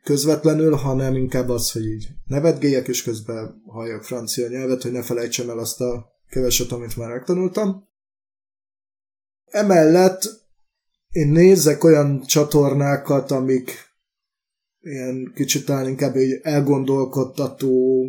közvetlenül, 0.02 0.74
hanem 0.74 1.14
inkább 1.14 1.48
az, 1.48 1.72
hogy 1.72 1.86
így 1.86 2.08
nevetgéljek, 2.26 2.88
és 2.88 3.02
közben 3.02 3.62
halljak 3.66 4.04
francia 4.04 4.48
nyelvet, 4.48 4.82
hogy 4.82 4.92
ne 4.92 5.02
felejtsem 5.02 5.50
el 5.50 5.58
azt 5.58 5.80
a 5.80 6.06
keveset, 6.28 6.72
amit 6.72 6.96
már 6.96 7.10
megtanultam. 7.10 7.88
Emellett 9.44 10.22
én 11.10 11.28
nézek 11.28 11.84
olyan 11.84 12.20
csatornákat, 12.20 13.30
amik 13.30 13.90
ilyen 14.80 15.32
kicsit 15.34 15.64
talán 15.64 15.88
inkább 15.88 16.14
egy 16.14 16.40
elgondolkodtató 16.42 18.04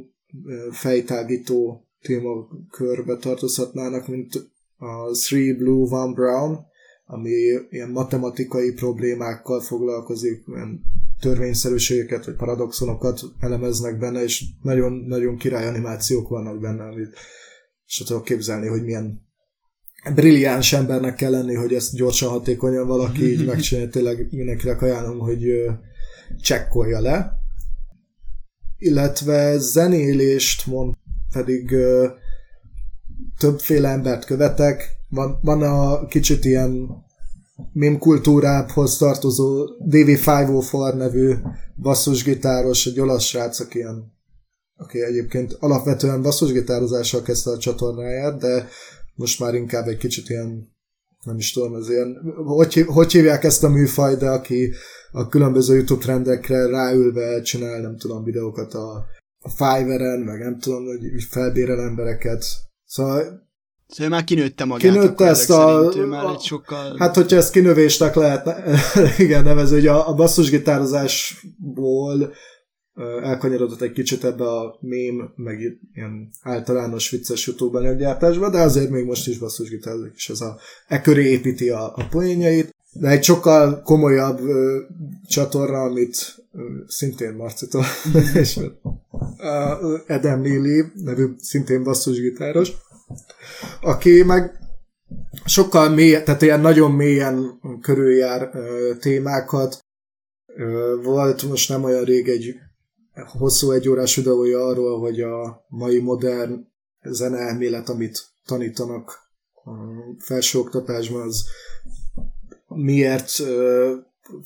fejtágító 0.71 1.85
témakörbe 2.01 3.15
tartozhatnának, 3.15 4.07
mint 4.07 4.51
a 4.77 5.11
Three 5.11 5.55
Blue, 5.55 5.89
One 5.89 6.13
Brown, 6.13 6.59
ami 7.05 7.29
ilyen 7.69 7.89
matematikai 7.89 8.71
problémákkal 8.71 9.61
foglalkozik, 9.61 10.43
ilyen 10.47 10.81
törvényszerűségeket 11.19 12.25
vagy 12.25 12.35
paradoxonokat 12.35 13.21
elemeznek 13.39 13.97
benne, 13.97 14.23
és 14.23 14.43
nagyon-nagyon 14.61 15.37
király 15.37 15.67
animációk 15.67 16.29
vannak 16.29 16.59
benne, 16.59 16.83
amit 16.83 17.15
és 17.87 17.97
tudok 17.97 18.23
képzelni, 18.23 18.67
hogy 18.67 18.83
milyen 18.83 19.21
brilliáns 20.13 20.73
embernek 20.73 21.15
kell 21.15 21.31
lenni, 21.31 21.53
hogy 21.53 21.73
ezt 21.73 21.95
gyorsan, 21.95 22.29
hatékonyan 22.29 22.87
valaki 22.87 23.31
így 23.31 23.45
megcsinálja. 23.51 23.89
Tényleg 23.89 24.27
mindenkinek 24.31 24.81
ajánlom, 24.81 25.19
hogy 25.19 25.43
csekkolja 26.41 26.99
le 26.99 27.40
illetve 28.81 29.57
zenélést 29.57 30.67
mond, 30.67 30.93
pedig 31.33 31.71
ö, 31.71 32.07
többféle 33.39 33.89
embert 33.89 34.25
követek. 34.25 34.89
Van, 35.09 35.39
van 35.41 35.61
a 35.61 36.05
kicsit 36.05 36.45
ilyen 36.45 36.89
mém 37.73 37.97
kultúrához 37.97 38.97
tartozó 38.97 39.65
DV504 39.89 40.95
nevű 40.95 41.33
basszusgitáros, 41.81 42.85
egy 42.85 42.99
olasz 42.99 43.23
srác, 43.23 43.59
aki, 43.59 43.77
ilyen, 43.77 44.13
aki 44.75 45.01
egyébként 45.01 45.57
alapvetően 45.59 46.21
basszusgitározással 46.21 47.21
kezdte 47.21 47.49
a 47.49 47.57
csatornáját, 47.57 48.39
de 48.39 48.67
most 49.15 49.39
már 49.39 49.53
inkább 49.55 49.87
egy 49.87 49.97
kicsit 49.97 50.29
ilyen 50.29 50.69
nem 51.25 51.37
is 51.37 51.51
tudom, 51.51 51.75
ez 51.75 51.89
ilyen, 51.89 52.33
hogy, 52.45 52.85
hogy 52.87 53.11
hívják 53.11 53.43
ezt 53.43 53.63
a 53.63 53.69
műfaj, 53.69 54.15
de 54.15 54.29
aki 54.29 54.73
a 55.11 55.27
különböző 55.27 55.75
YouTube 55.75 56.01
trendekre 56.01 56.67
ráülve 56.67 57.41
csinál, 57.41 57.81
nem 57.81 57.97
tudom, 57.97 58.23
videókat 58.23 58.73
a, 58.73 59.05
a 59.39 59.49
Fiverr-en, 59.49 60.19
meg 60.19 60.39
nem 60.39 60.59
tudom, 60.59 60.85
hogy 60.85 61.23
felbérel 61.29 61.81
embereket. 61.81 62.45
Szóval 62.85 63.49
Szóval 63.87 64.11
már 64.11 64.23
kinőtte 64.23 64.65
magát. 64.65 64.91
Kinőtte 64.91 65.25
ezt 65.25 65.49
a, 65.49 65.93
már 66.07 66.25
egy 66.25 66.41
sokkal... 66.41 66.97
Hát, 66.97 67.15
hogyha 67.15 67.37
ezt 67.37 67.51
kinövésnek 67.51 68.15
lehet 68.15 68.49
igen, 69.17 69.43
nevezni, 69.43 69.75
hogy 69.75 69.87
a, 69.87 70.09
a 70.09 70.13
basszusgitározásból 70.13 72.33
elkanyarodott 73.23 73.81
egy 73.81 73.91
kicsit 73.91 74.23
ebbe 74.23 74.43
a 74.43 74.77
mém, 74.81 75.33
meg 75.35 75.79
ilyen 75.93 76.29
általános 76.41 77.09
vicces 77.09 77.47
YouTube 77.47 77.77
anyaggyártásba, 77.77 78.49
de 78.49 78.59
azért 78.59 78.89
még 78.89 79.05
most 79.05 79.27
is 79.27 79.37
basszusgitározik, 79.37 80.13
és 80.15 80.29
ez 80.29 80.41
a, 80.41 80.59
e 80.87 81.01
köré 81.01 81.31
építi 81.31 81.69
a, 81.69 81.95
a 81.95 82.07
poénjait. 82.09 82.70
De 82.93 83.09
egy 83.09 83.23
sokkal 83.23 83.81
komolyabb 83.81 84.39
ö, 84.39 84.79
csatorna, 85.27 85.81
amit 85.81 86.45
ö, 86.51 86.61
szintén 86.87 87.33
Marcitól, 87.33 87.83
és 88.33 88.59
Adam 90.07 90.41
Lili, 90.41 90.83
nevű 90.93 91.27
szintén 91.37 91.83
basszusgitáros, 91.83 92.71
aki 93.81 94.23
meg 94.23 94.59
sokkal 95.45 95.89
mély, 95.89 96.23
tehát 96.23 96.41
ilyen 96.41 96.59
nagyon 96.59 96.91
mélyen 96.91 97.59
körüljár 97.81 98.49
ö, 98.53 98.91
témákat. 98.99 99.79
Ö, 100.45 100.95
volt 101.03 101.43
most 101.43 101.69
nem 101.69 101.83
olyan 101.83 102.03
rég 102.03 102.29
egy 102.29 102.55
hosszú 103.13 103.71
egy 103.71 103.89
órás 103.89 104.15
videója 104.15 104.65
arról, 104.65 104.99
hogy 104.99 105.21
a 105.21 105.65
mai 105.67 105.99
modern 105.99 106.67
zeneelmélet, 107.01 107.89
amit 107.89 108.25
tanítanak 108.45 109.19
felsőoktatásban, 110.19 111.21
az 111.21 111.45
miért 112.75 113.39
ö, 113.39 113.93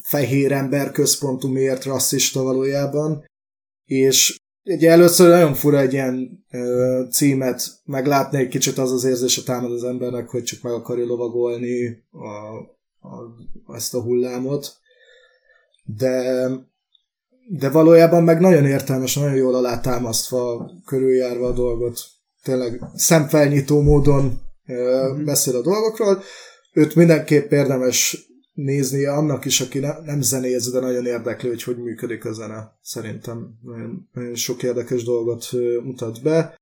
fehér 0.02 0.52
ember 0.52 0.92
központú, 0.92 1.48
miért 1.48 1.84
rasszista 1.84 2.44
valójában, 2.44 3.26
és 3.86 4.40
ugye 4.64 4.92
először 4.92 5.30
nagyon 5.30 5.54
fura 5.54 5.80
egy 5.80 5.94
ilyen 5.94 6.46
ö, 6.52 7.04
címet 7.12 7.62
meglátni, 7.84 8.38
egy 8.38 8.48
kicsit 8.48 8.78
az 8.78 8.92
az 8.92 9.04
érzése 9.04 9.42
támad 9.44 9.72
az 9.72 9.84
embernek, 9.84 10.30
hogy 10.30 10.44
csak 10.44 10.62
meg 10.62 10.74
akarja 10.74 11.06
lovagolni 11.06 12.04
a, 12.12 12.28
a, 13.08 13.76
ezt 13.76 13.94
a 13.94 14.02
hullámot, 14.02 14.76
de 15.84 16.48
de 17.48 17.70
valójában 17.70 18.24
meg 18.24 18.40
nagyon 18.40 18.66
értelmes, 18.66 19.16
nagyon 19.16 19.36
jól 19.36 19.56
alátámasztva, 19.56 20.72
körüljárva 20.86 21.48
a 21.48 21.54
dolgot. 21.54 22.00
Tényleg 22.44 22.82
szemfelnyitó 22.96 23.82
módon 23.82 24.42
mm-hmm. 24.72 25.26
beszél 25.26 25.56
a 25.56 25.62
dolgokról. 25.62 26.24
Őt 26.76 26.96
mindenképp 26.96 27.52
érdemes 27.52 28.28
néznie 28.54 29.12
annak 29.12 29.46
is, 29.46 29.62
aki 29.62 29.80
ne, 29.80 30.00
nem 30.00 30.22
zenéz, 30.22 30.72
de 30.72 30.80
nagyon 30.80 31.06
érdekli, 31.06 31.50
hogy 31.50 31.64
hogy 31.64 31.78
működik 31.78 32.26
a 32.26 32.34
zene. 32.34 32.78
Szerintem 32.82 33.60
nagyon, 33.62 34.10
nagyon 34.14 34.36
sok 34.36 34.64
érdekes 34.64 35.04
dolgot 35.04 35.50
mutat 35.84 36.22
be. 36.22 36.56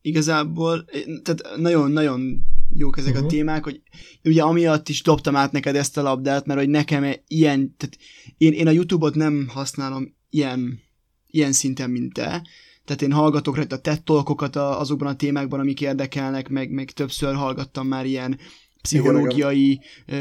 Igazából, 0.00 0.84
tehát 1.22 1.56
nagyon-nagyon 1.56 2.40
jók 2.74 2.98
ezek 2.98 3.10
uh-huh. 3.10 3.24
a 3.24 3.26
mhm. 3.26 3.36
témák, 3.36 3.64
hogy 3.64 3.82
ugye 4.24 4.42
amiatt 4.42 4.88
is 4.88 5.02
dobtam 5.02 5.36
át 5.36 5.52
neked 5.52 5.76
ezt 5.76 5.98
a 5.98 6.02
labdát, 6.02 6.46
mert 6.46 6.58
hogy 6.58 6.68
nekem 6.68 7.14
ilyen, 7.26 7.74
tehát 7.76 7.96
én, 8.38 8.52
én 8.52 8.66
a 8.66 8.70
YouTube-ot 8.70 9.14
nem 9.14 9.48
használom 9.48 10.14
ilyen, 10.30 10.80
ilyen 11.26 11.52
szinten, 11.52 11.90
mint 11.90 12.12
te, 12.12 12.42
tehát 12.84 13.02
én 13.02 13.12
hallgatok 13.12 13.56
rajta 13.56 13.78
TED 13.78 14.02
talkokat 14.02 14.56
azokban 14.56 15.08
a 15.08 15.16
témákban, 15.16 15.60
amik 15.60 15.80
érdekelnek, 15.80 16.48
meg, 16.48 16.70
meg 16.70 16.90
többször 16.90 17.34
hallgattam 17.34 17.86
már 17.86 18.06
ilyen 18.06 18.38
pszichológiai 18.82 19.80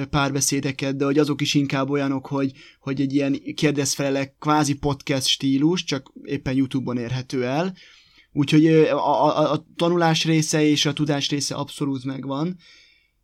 párbeszédeket, 0.09 0.95
de 0.95 1.05
hogy 1.05 1.17
azok 1.17 1.41
is 1.41 1.53
inkább 1.53 1.89
olyanok, 1.89 2.27
hogy, 2.27 2.51
hogy 2.79 3.01
egy 3.01 3.13
ilyen 3.13 3.41
kérdezfelelek 3.55 4.35
kvázi 4.39 4.73
podcast 4.73 5.27
stílus, 5.27 5.83
csak 5.83 6.11
éppen 6.23 6.55
YouTube-on 6.55 6.97
érhető 6.97 7.45
el, 7.45 7.73
Úgyhogy 8.37 8.67
a, 8.67 9.25
a, 9.25 9.51
a 9.51 9.65
tanulás 9.75 10.25
része 10.25 10.63
és 10.63 10.85
a 10.85 10.93
tudás 10.93 11.29
része 11.29 11.55
abszolút 11.55 12.03
megvan, 12.03 12.57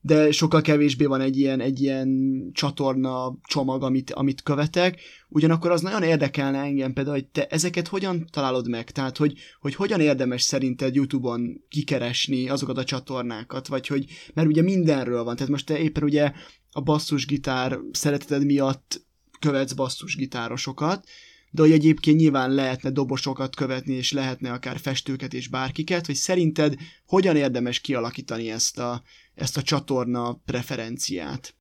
de 0.06 0.32
sokkal 0.32 0.62
kevésbé 0.62 1.06
van 1.06 1.22
egy 1.22 1.38
ilyen, 1.38 1.60
egy 1.60 1.82
ilyen 1.82 2.10
csatorna 2.54 3.38
csomag, 3.48 3.84
amit, 3.84 4.12
amit 4.12 4.42
követek. 4.42 5.00
Ugyanakkor 5.30 5.72
az 5.72 5.82
nagyon 5.82 6.04
érdekelne 6.04 6.60
engem 6.60 6.94
például, 6.94 7.16
hogy 7.16 7.28
te 7.28 7.48
ezeket 7.48 7.88
hogyan 7.88 8.28
találod 8.32 8.70
meg? 8.70 8.92
Tehát, 8.92 9.18
hogy, 9.18 9.34
hogy 9.60 9.76
hogyan 9.76 10.00
érdemes 10.00 10.42
szerinted 10.42 10.96
YouTube-on 10.96 11.64
kikeresni 11.70 12.50
azokat 12.50 12.78
a 12.78 12.84
csatornákat, 12.84 13.68
vagy 13.68 13.88
hogy, 13.88 14.06
mert 14.34 14.48
ugye 14.48 14.62
mindenről 14.62 15.24
van, 15.24 15.36
tehát 15.36 15.52
most 15.52 15.66
te 15.66 15.80
éppen 15.80 16.04
ugye 16.04 16.32
a 16.72 16.82
basszusgitár 16.82 17.80
szereteted 17.92 18.46
miatt 18.46 19.06
követsz 19.40 19.74
basszusgitárosokat, 19.74 21.08
de 21.52 21.62
hogy 21.62 21.72
egyébként 21.72 22.18
nyilván 22.18 22.52
lehetne 22.52 22.90
dobosokat 22.90 23.56
követni, 23.56 23.94
és 23.94 24.12
lehetne 24.12 24.52
akár 24.52 24.80
festőket 24.80 25.34
és 25.34 25.48
bárkiket, 25.48 26.06
hogy 26.06 26.16
szerinted 26.16 26.76
hogyan 27.06 27.36
érdemes 27.36 27.80
kialakítani 27.80 28.52
ezt 28.52 28.80
a, 28.80 29.04
ezt 29.36 29.58
a 29.58 29.62
csatorna 29.62 30.42
preferenciát? 30.46 31.56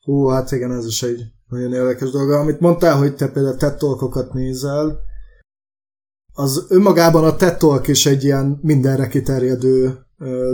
Hú, 0.00 0.26
hát 0.26 0.50
igen, 0.50 0.72
ez 0.72 0.86
is 0.86 1.02
egy 1.02 1.20
nagyon 1.48 1.72
érdekes 1.72 2.10
dolog. 2.10 2.30
Amit 2.30 2.60
mondtál, 2.60 2.98
hogy 2.98 3.14
te 3.14 3.28
például 3.28 3.56
TED 3.56 4.32
nézel, 4.32 5.04
az 6.38 6.66
önmagában 6.68 7.24
a 7.24 7.36
TED 7.36 7.56
Talk 7.56 7.88
is 7.88 8.06
egy 8.06 8.24
ilyen 8.24 8.58
mindenre 8.62 9.08
kiterjedő 9.08 9.98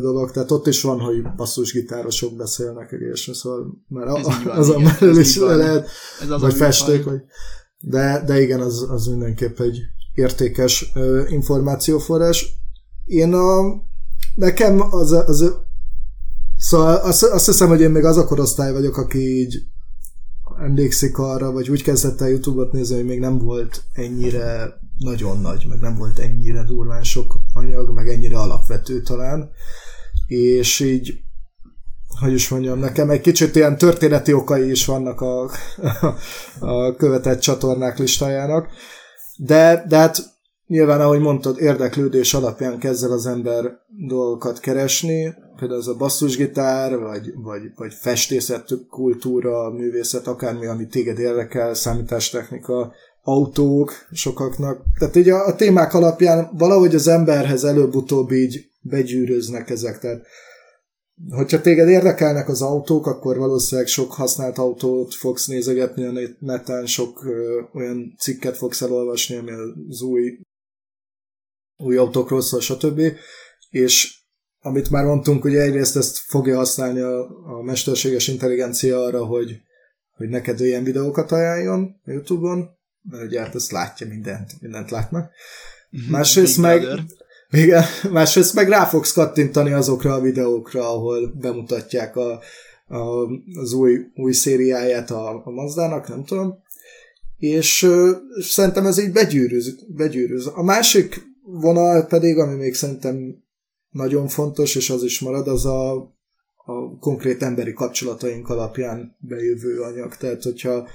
dolog, 0.01 0.31
tehát 0.31 0.51
ott 0.51 0.67
is 0.67 0.83
van, 0.83 1.01
hogy 1.01 1.23
basszusgitárosok 1.37 2.37
beszélnek, 2.37 2.95
és 3.13 3.31
szóval 3.33 3.67
már 3.89 4.07
a, 4.07 4.21
van, 4.23 4.47
az 4.47 4.69
igen, 4.69 4.81
a 4.81 4.85
mellől 4.85 5.19
is 5.19 5.39
le 5.39 5.57
lehet, 5.57 5.89
ez 6.21 6.31
az 6.31 6.41
vagy 6.41 6.55
festők, 6.55 7.05
vagy, 7.05 7.21
de, 7.79 8.23
de 8.27 8.41
igen, 8.41 8.61
az, 8.61 8.87
az 8.91 9.07
mindenképp 9.07 9.61
egy 9.61 9.79
értékes 10.15 10.93
információforrás. 11.29 12.47
Én 13.05 13.33
a, 13.33 13.63
nekem 14.35 14.81
az, 14.81 15.13
az 15.13 15.55
Szóval 16.73 16.97
azt, 16.97 17.23
azt 17.23 17.47
hiszem, 17.47 17.69
hogy 17.69 17.81
én 17.81 17.91
még 17.91 18.05
az 18.05 18.17
a 18.17 18.25
korosztály 18.25 18.73
vagyok, 18.73 18.97
aki 18.97 19.19
így 19.19 19.63
emlékszik 20.59 21.19
arra, 21.19 21.53
vagy 21.53 21.71
úgy 21.71 21.83
kezdett 21.83 22.21
el 22.21 22.29
YouTube-ot 22.29 22.73
nézni, 22.73 22.95
hogy 22.95 23.05
még 23.05 23.19
nem 23.19 23.39
volt 23.39 23.83
ennyire 23.93 24.79
nagyon 24.99 25.41
nagy, 25.41 25.67
meg 25.69 25.79
nem 25.81 25.97
volt 25.97 26.19
ennyire 26.19 26.65
durván 26.65 27.03
sok 27.03 27.37
anyag, 27.53 27.95
meg 27.95 28.09
ennyire 28.09 28.39
alapvető 28.39 29.01
talán. 29.01 29.51
És 30.27 30.81
így, 30.81 31.15
hogy 32.21 32.33
is 32.33 32.49
mondjam, 32.49 32.79
nekem 32.79 33.11
egy 33.11 33.21
kicsit 33.21 33.57
ilyen 33.57 33.79
történeti 33.79 34.33
okai 34.33 34.71
is 34.71 34.87
vannak 34.87 35.21
a, 35.21 35.51
a, 36.61 36.95
követett 36.97 37.41
csatornák 37.41 37.99
listájának. 37.99 38.69
De, 39.37 39.85
de 39.89 39.97
hát 39.97 40.33
Nyilván, 40.73 41.01
ahogy 41.01 41.21
mondtad, 41.21 41.61
érdeklődés 41.61 42.35
alapján 42.35 42.79
kezd 42.79 43.05
el 43.05 43.13
az 43.13 43.27
ember 43.27 43.65
dolgokat 44.07 44.61
keresni, 44.61 45.35
például 45.63 45.81
ez 45.81 45.87
a 45.87 45.97
basszusgitár, 45.97 46.99
vagy, 46.99 47.33
vagy, 47.35 47.63
vagy 47.75 47.95
festészet, 47.95 48.69
kultúra, 48.91 49.71
művészet, 49.71 50.27
akármi, 50.27 50.67
ami 50.67 50.87
téged 50.87 51.19
érdekel, 51.19 51.75
számítástechnika, 51.75 52.93
autók 53.23 53.93
sokaknak. 54.13 54.83
Tehát 54.99 55.17
így 55.17 55.29
a, 55.29 55.47
a 55.47 55.55
témák 55.55 55.95
alapján 55.95 56.51
valahogy 56.57 56.95
az 56.95 57.09
emberhez 57.09 57.65
előbb-utóbb 57.65 58.31
így 58.31 58.71
begyűröznek 58.81 59.71
ezek. 59.71 59.99
Tehát 59.99 60.23
hogyha 61.31 61.61
téged 61.61 61.89
érdekelnek 61.89 62.49
az 62.49 62.63
autók, 62.63 63.07
akkor 63.07 63.37
valószínűleg 63.37 63.89
sok 63.89 64.13
használt 64.13 64.59
autót 64.59 65.15
fogsz 65.15 65.47
nézegetni 65.47 66.05
a 66.05 66.29
neten, 66.39 66.87
sok 66.87 67.25
ö, 67.25 67.61
olyan 67.75 68.15
cikket 68.19 68.57
fogsz 68.57 68.83
elolvasni, 68.83 69.37
ami 69.37 69.51
az 69.89 70.03
új 70.03 70.39
új 71.77 71.97
autókról 71.97 72.41
szól, 72.41 72.61
stb. 72.61 73.01
És 73.71 74.22
amit 74.63 74.91
már 74.91 75.05
mondtunk, 75.05 75.43
hogy 75.43 75.55
egyrészt 75.55 75.97
ezt 75.97 76.19
fogja 76.19 76.57
használni 76.57 77.01
a, 77.01 77.21
a 77.59 77.63
mesterséges 77.63 78.29
intelligencia 78.29 79.05
arra, 79.05 79.25
hogy, 79.25 79.61
hogy 80.17 80.29
neked 80.29 80.61
ilyen 80.61 80.85
videókat 80.85 81.33
ajánljon 81.33 82.01
a 82.05 82.11
Youtube-on, 82.11 82.69
mert 83.11 83.25
ugye 83.25 83.41
hát 83.41 83.55
ezt 83.55 83.71
látja 83.71 84.07
mindent, 84.07 84.51
mindent 84.61 84.91
látnak. 84.91 85.31
Mhm. 85.91 86.11
Másrészt 86.11 86.59
meg, 86.59 86.87
igen, 87.51 87.85
másrészt 88.11 88.55
meg 88.55 88.69
rá 88.69 88.85
fogsz 88.85 89.13
kattintani 89.13 89.73
azokra 89.73 90.15
a 90.15 90.21
videókra, 90.21 90.89
ahol 90.89 91.33
bemutatják 91.41 92.17
a, 92.17 92.41
a, 92.87 93.27
az 93.61 93.73
új, 93.73 93.99
új 94.15 94.33
szériáját 94.33 95.11
a, 95.11 95.43
a 95.45 95.51
Mazdának, 95.51 96.09
nem 96.09 96.25
tudom, 96.25 96.63
és, 97.43 97.89
és 98.39 98.47
szerintem 98.47 98.87
ez 98.87 98.99
így 98.99 99.13
begyűrűz, 99.13 99.75
begyűrűz. 99.89 100.51
A 100.55 100.63
másik 100.63 101.23
vonal 101.45 102.07
pedig, 102.07 102.39
ami 102.39 102.55
még 102.55 102.75
szerintem 102.75 103.43
nagyon 103.93 104.29
fontos, 104.29 104.75
és 104.75 104.91
az 104.91 105.03
is 105.03 105.21
marad, 105.21 105.49
az 105.49 105.67
a, 105.67 105.93
a 106.65 106.99
konkrét 107.01 107.43
emberi 107.43 107.73
kapcsolataink 107.73 108.49
alapján 108.49 109.17
bejövő 109.19 109.81
anyag. 109.81 110.17
Tehát, 110.17 110.43
hogyha 110.43 110.89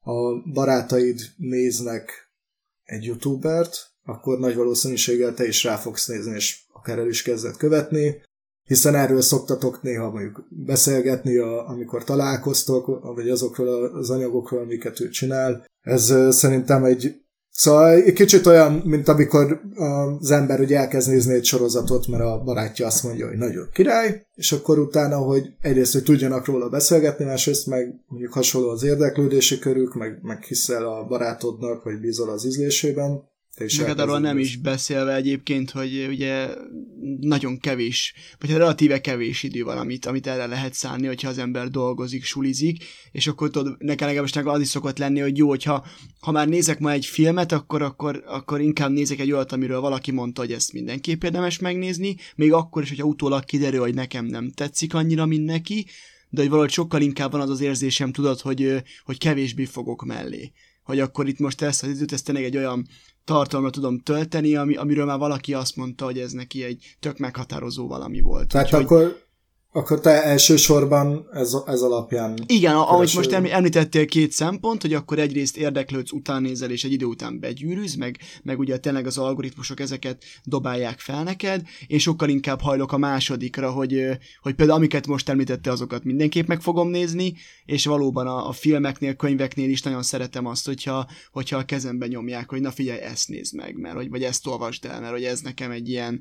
a 0.00 0.50
barátaid 0.52 1.20
néznek 1.36 2.30
egy 2.84 3.04
youtubert, 3.04 3.90
akkor 4.04 4.38
nagy 4.38 4.54
valószínűséggel 4.54 5.34
te 5.34 5.46
is 5.46 5.64
rá 5.64 5.76
fogsz 5.76 6.06
nézni, 6.06 6.34
és 6.34 6.60
akár 6.72 6.98
el 6.98 7.08
is 7.08 7.22
kezdett 7.22 7.56
követni, 7.56 8.22
hiszen 8.64 8.94
erről 8.94 9.20
szoktatok 9.20 9.82
néha 9.82 10.10
mondjuk 10.10 10.46
beszélgetni, 10.48 11.36
a, 11.36 11.68
amikor 11.68 12.04
találkoztok, 12.04 13.14
vagy 13.14 13.28
azokról 13.28 13.84
az 13.84 14.10
anyagokról, 14.10 14.60
amiket 14.60 15.00
ő 15.00 15.08
csinál. 15.08 15.64
Ez 15.80 16.34
szerintem 16.36 16.84
egy 16.84 17.22
Szóval 17.52 17.90
egy 17.90 18.12
kicsit 18.12 18.46
olyan, 18.46 18.72
mint 18.72 19.08
amikor 19.08 19.60
az 20.20 20.30
ember 20.30 20.60
ugye 20.60 20.78
elkezd 20.78 21.10
nézni 21.10 21.34
egy 21.34 21.44
sorozatot, 21.44 22.06
mert 22.06 22.22
a 22.22 22.42
barátja 22.44 22.86
azt 22.86 23.02
mondja, 23.02 23.28
hogy 23.28 23.36
nagyon 23.36 23.68
király, 23.72 24.26
és 24.34 24.52
akkor 24.52 24.78
utána, 24.78 25.16
hogy 25.16 25.46
egyrészt, 25.60 25.92
hogy 25.92 26.02
tudjanak 26.02 26.46
róla 26.46 26.68
beszélgetni, 26.68 27.24
másrészt 27.24 27.66
meg 27.66 27.94
mondjuk 28.06 28.32
hasonló 28.32 28.68
az 28.68 28.82
érdeklődési 28.82 29.58
körük, 29.58 29.94
meg, 29.94 30.18
meg 30.22 30.42
hiszel 30.42 30.86
a 30.86 31.06
barátodnak, 31.06 31.84
vagy 31.84 32.00
bízol 32.00 32.30
az 32.30 32.46
ízlésében, 32.46 33.28
meg 33.58 33.86
hát 33.86 33.98
arról 33.98 34.18
nem 34.18 34.38
is 34.38 34.56
beszélve 34.56 35.14
egyébként, 35.14 35.70
hogy 35.70 36.06
ugye 36.08 36.48
nagyon 37.20 37.58
kevés, 37.58 38.14
vagy 38.38 38.50
relatíve 38.50 39.00
kevés 39.00 39.42
idő 39.42 39.62
van, 39.62 39.78
amit, 39.78 40.06
amit 40.06 40.26
erre 40.26 40.46
lehet 40.46 40.74
szállni, 40.74 41.06
hogyha 41.06 41.28
az 41.28 41.38
ember 41.38 41.68
dolgozik, 41.68 42.24
sulizik, 42.24 42.84
és 43.12 43.26
akkor 43.26 43.50
tudod, 43.50 43.76
nekem 43.78 44.06
legalábbis 44.06 44.36
az 44.36 44.60
is 44.60 44.68
szokott 44.68 44.98
lenni, 44.98 45.20
hogy 45.20 45.36
jó, 45.36 45.48
hogyha 45.48 45.86
ha 46.20 46.30
már 46.30 46.48
nézek 46.48 46.78
ma 46.78 46.90
egy 46.90 47.06
filmet, 47.06 47.52
akkor, 47.52 47.82
akkor, 47.82 48.22
akkor 48.26 48.60
inkább 48.60 48.90
nézek 48.90 49.18
egy 49.18 49.32
olyat, 49.32 49.52
amiről 49.52 49.80
valaki 49.80 50.10
mondta, 50.10 50.40
hogy 50.40 50.52
ezt 50.52 50.72
mindenképp 50.72 51.24
érdemes 51.24 51.58
megnézni, 51.58 52.16
még 52.36 52.52
akkor 52.52 52.82
is, 52.82 52.88
hogyha 52.88 53.06
utólag 53.06 53.44
kiderül, 53.44 53.80
hogy 53.80 53.94
nekem 53.94 54.24
nem 54.24 54.50
tetszik 54.50 54.94
annyira, 54.94 55.26
mint 55.26 55.44
neki, 55.44 55.86
de 56.28 56.40
hogy 56.40 56.50
valahogy 56.50 56.70
sokkal 56.70 57.00
inkább 57.00 57.32
van 57.32 57.40
az 57.40 57.50
az 57.50 57.60
érzésem, 57.60 58.12
tudod, 58.12 58.40
hogy, 58.40 58.82
hogy 59.04 59.18
kevésbé 59.18 59.64
fogok 59.64 60.04
mellé. 60.04 60.52
Hogy 60.82 61.00
akkor 61.00 61.28
itt 61.28 61.38
most 61.38 61.62
ezt 61.62 61.82
az 61.82 61.88
időt, 61.88 62.12
ezt 62.12 62.24
tényleg 62.24 62.44
egy 62.44 62.56
olyan 62.56 62.88
tartalomra 63.24 63.70
tudom 63.70 63.98
tölteni, 63.98 64.56
ami, 64.56 64.76
amiről 64.76 65.04
már 65.04 65.18
valaki 65.18 65.54
azt 65.54 65.76
mondta, 65.76 66.04
hogy 66.04 66.18
ez 66.18 66.32
neki 66.32 66.64
egy 66.64 66.96
tök 67.00 67.18
meghatározó 67.18 67.88
valami 67.88 68.20
volt. 68.20 68.48
Tehát 68.48 68.66
Úgyhogy... 68.66 68.84
akkor 68.84 69.28
akkor 69.72 70.00
te 70.00 70.22
elsősorban 70.22 71.28
ez, 71.32 71.56
ez 71.66 71.80
alapján... 71.80 72.38
Igen, 72.46 72.60
kereső. 72.70 72.76
ahogy 72.76 73.12
most 73.14 73.32
említettél 73.32 74.06
két 74.06 74.32
szempont, 74.32 74.82
hogy 74.82 74.94
akkor 74.94 75.18
egyrészt 75.18 75.56
érdeklődsz, 75.56 76.10
utánézel, 76.10 76.70
és 76.70 76.84
egy 76.84 76.92
idő 76.92 77.04
után 77.04 77.40
begyűrűz, 77.40 77.94
meg, 77.94 78.18
meg 78.42 78.58
ugye 78.58 78.78
tényleg 78.78 79.06
az 79.06 79.18
algoritmusok 79.18 79.80
ezeket 79.80 80.24
dobálják 80.44 80.98
fel 80.98 81.22
neked, 81.22 81.62
én 81.86 81.98
sokkal 81.98 82.28
inkább 82.28 82.60
hajlok 82.60 82.92
a 82.92 82.98
másodikra, 82.98 83.70
hogy, 83.70 84.06
hogy 84.40 84.54
például 84.54 84.78
amiket 84.78 85.06
most 85.06 85.28
említette, 85.28 85.70
azokat 85.70 86.04
mindenképp 86.04 86.46
meg 86.46 86.60
fogom 86.60 86.88
nézni, 86.88 87.34
és 87.64 87.86
valóban 87.86 88.26
a, 88.26 88.48
a 88.48 88.52
filmeknél, 88.52 89.14
könyveknél 89.14 89.70
is 89.70 89.82
nagyon 89.82 90.02
szeretem 90.02 90.46
azt, 90.46 90.66
hogyha, 90.66 91.06
hogyha 91.32 91.56
a 91.56 91.64
kezembe 91.64 92.06
nyomják, 92.06 92.50
hogy 92.50 92.60
na 92.60 92.70
figyelj, 92.70 93.00
ezt 93.00 93.28
nézd 93.28 93.54
meg, 93.54 93.76
mert 93.76 93.94
hogy, 93.94 94.10
vagy 94.10 94.22
ezt 94.22 94.46
olvasd 94.46 94.84
el, 94.84 95.00
mert 95.00 95.12
hogy 95.12 95.24
ez 95.24 95.40
nekem 95.40 95.70
egy 95.70 95.88
ilyen, 95.88 96.20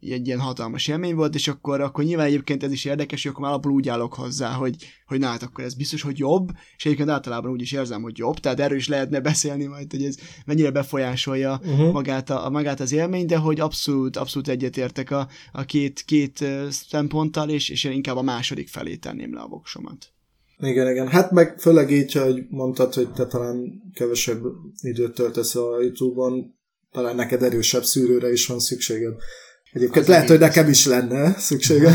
egy 0.00 0.26
ilyen 0.26 0.38
hatalmas 0.38 0.88
élmény 0.88 1.14
volt, 1.14 1.34
és 1.34 1.48
akkor, 1.48 1.80
akkor 1.80 2.04
nyilván 2.04 2.26
egyébként 2.26 2.62
ez 2.62 2.72
is 2.72 2.84
érdekes, 2.84 3.22
hogy 3.22 3.30
akkor 3.30 3.42
már 3.42 3.52
alapul 3.52 3.72
úgy 3.72 3.88
állok 3.88 4.14
hozzá, 4.14 4.52
hogy, 4.52 4.74
hogy 5.06 5.18
na 5.18 5.26
hát 5.26 5.42
akkor 5.42 5.64
ez 5.64 5.74
biztos, 5.74 6.02
hogy 6.02 6.18
jobb, 6.18 6.50
és 6.76 6.84
egyébként 6.84 7.08
általában 7.08 7.50
úgy 7.50 7.60
is 7.60 7.72
érzem, 7.72 8.02
hogy 8.02 8.18
jobb, 8.18 8.38
tehát 8.38 8.60
erről 8.60 8.76
is 8.76 8.88
lehetne 8.88 9.20
beszélni 9.20 9.66
majd, 9.66 9.90
hogy 9.90 10.04
ez 10.04 10.16
mennyire 10.46 10.70
befolyásolja 10.70 11.60
uh-huh. 11.62 11.92
magát, 11.92 12.30
a, 12.30 12.50
magát 12.50 12.80
az 12.80 12.92
élmény, 12.92 13.26
de 13.26 13.36
hogy 13.36 13.60
abszolút, 13.60 14.16
abszolút 14.16 14.48
egyetértek 14.48 15.10
a, 15.10 15.28
a 15.52 15.64
két, 15.64 16.02
két 16.02 16.44
szemponttal, 16.70 17.48
és, 17.48 17.68
és 17.68 17.84
én 17.84 17.92
inkább 17.92 18.16
a 18.16 18.22
második 18.22 18.68
felé 18.68 18.96
tenném 18.96 19.34
le 19.34 19.40
a 19.40 19.48
voksomat. 19.48 20.12
Igen, 20.60 20.90
igen. 20.90 21.08
Hát 21.08 21.30
meg 21.30 21.58
főleg 21.58 21.90
így, 21.90 22.12
hogy 22.12 22.46
mondtad, 22.48 22.94
hogy 22.94 23.12
te 23.12 23.26
talán 23.26 23.82
kevesebb 23.94 24.42
időt 24.80 25.14
töltesz 25.14 25.54
a 25.54 25.80
YouTube-on, 25.80 26.54
talán 26.92 27.16
neked 27.16 27.42
erősebb 27.42 27.82
szűrőre 27.84 28.32
is 28.32 28.46
van 28.46 28.58
szükséged. 28.58 29.14
Egyébként 29.72 30.06
lehet, 30.06 30.28
hogy 30.28 30.38
nekem 30.38 30.68
is 30.68 30.86
lenne 30.86 31.34
szüksége. 31.38 31.94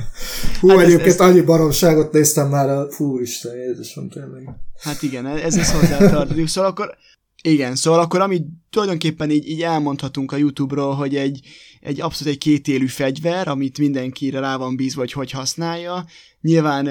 Hú, 0.60 0.68
hát 0.68 0.80
egyébként 0.80 1.06
ez, 1.06 1.20
annyi 1.20 1.40
baromságot 1.40 2.12
néztem 2.12 2.48
már 2.48 2.68
a... 2.68 2.90
Fú, 2.90 3.18
Isten, 3.18 3.56
Jézusom, 3.56 4.08
tényleg. 4.08 4.48
Hát 4.80 5.02
igen, 5.02 5.26
ez 5.26 5.56
is 5.56 5.70
hozzátartozik. 5.70 6.46
Szóval 6.46 6.70
akkor 6.70 6.96
Igen, 7.42 7.76
szóval 7.76 8.00
akkor 8.00 8.20
amit 8.20 8.46
tulajdonképpen 8.70 9.30
így, 9.30 9.48
így 9.48 9.62
elmondhatunk 9.62 10.32
a 10.32 10.36
YouTube-ról, 10.36 10.94
hogy 10.94 11.16
egy, 11.16 11.40
egy 11.80 12.00
abszolút 12.00 12.32
egy 12.32 12.38
kétélű 12.38 12.86
fegyver, 12.86 13.48
amit 13.48 13.78
mindenkire 13.78 14.40
rá 14.40 14.56
van 14.56 14.76
bízva, 14.76 15.00
hogy 15.00 15.12
hogy 15.12 15.30
használja. 15.30 16.04
Nyilván 16.40 16.88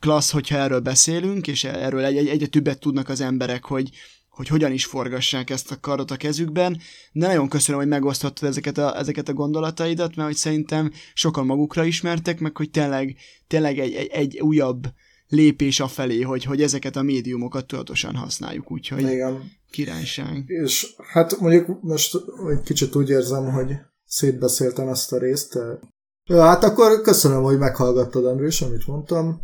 klassz, 0.00 0.30
hogyha 0.30 0.56
erről 0.56 0.80
beszélünk, 0.80 1.46
és 1.46 1.64
erről 1.64 2.04
egy, 2.04 2.16
egy, 2.16 2.28
egyre 2.28 2.46
többet 2.46 2.80
tudnak 2.80 3.08
az 3.08 3.20
emberek, 3.20 3.64
hogy, 3.64 3.90
hogy 4.38 4.48
hogyan 4.48 4.72
is 4.72 4.84
forgassák 4.84 5.50
ezt 5.50 5.70
a 5.70 5.80
kardot 5.80 6.10
a 6.10 6.16
kezükben, 6.16 6.80
de 7.12 7.26
nagyon 7.26 7.48
köszönöm, 7.48 7.80
hogy 7.80 7.88
megosztottad 7.88 8.48
ezeket 8.48 8.78
a, 8.78 8.98
ezeket 8.98 9.28
a 9.28 9.32
gondolataidat, 9.32 10.16
mert 10.16 10.28
hogy 10.28 10.36
szerintem 10.36 10.90
sokan 11.14 11.46
magukra 11.46 11.84
ismertek, 11.84 12.40
meg 12.40 12.56
hogy 12.56 12.70
tényleg, 12.70 13.16
tényleg 13.46 13.78
egy, 13.78 13.92
egy, 13.92 14.06
egy 14.06 14.40
újabb 14.40 14.86
lépés 15.28 15.80
afelé, 15.80 16.20
hogy, 16.20 16.44
hogy 16.44 16.62
ezeket 16.62 16.96
a 16.96 17.02
médiumokat 17.02 17.66
tudatosan 17.66 18.14
használjuk, 18.14 18.70
úgyhogy 18.70 19.00
Igen. 19.00 19.52
királyság. 19.70 20.44
És 20.46 20.94
hát 21.12 21.40
mondjuk 21.40 21.82
most 21.82 22.16
egy 22.50 22.60
kicsit 22.64 22.94
úgy 22.94 23.08
érzem, 23.08 23.52
hogy 23.52 23.72
szétbeszéltem 24.04 24.88
ezt 24.88 25.12
a 25.12 25.18
részt. 25.18 25.58
Ja, 26.24 26.42
hát 26.42 26.64
akkor 26.64 27.00
köszönöm, 27.00 27.42
hogy 27.42 27.58
meghallgattad, 27.58 28.26
Andrés, 28.26 28.60
amit 28.60 28.86
mondtam, 28.86 29.40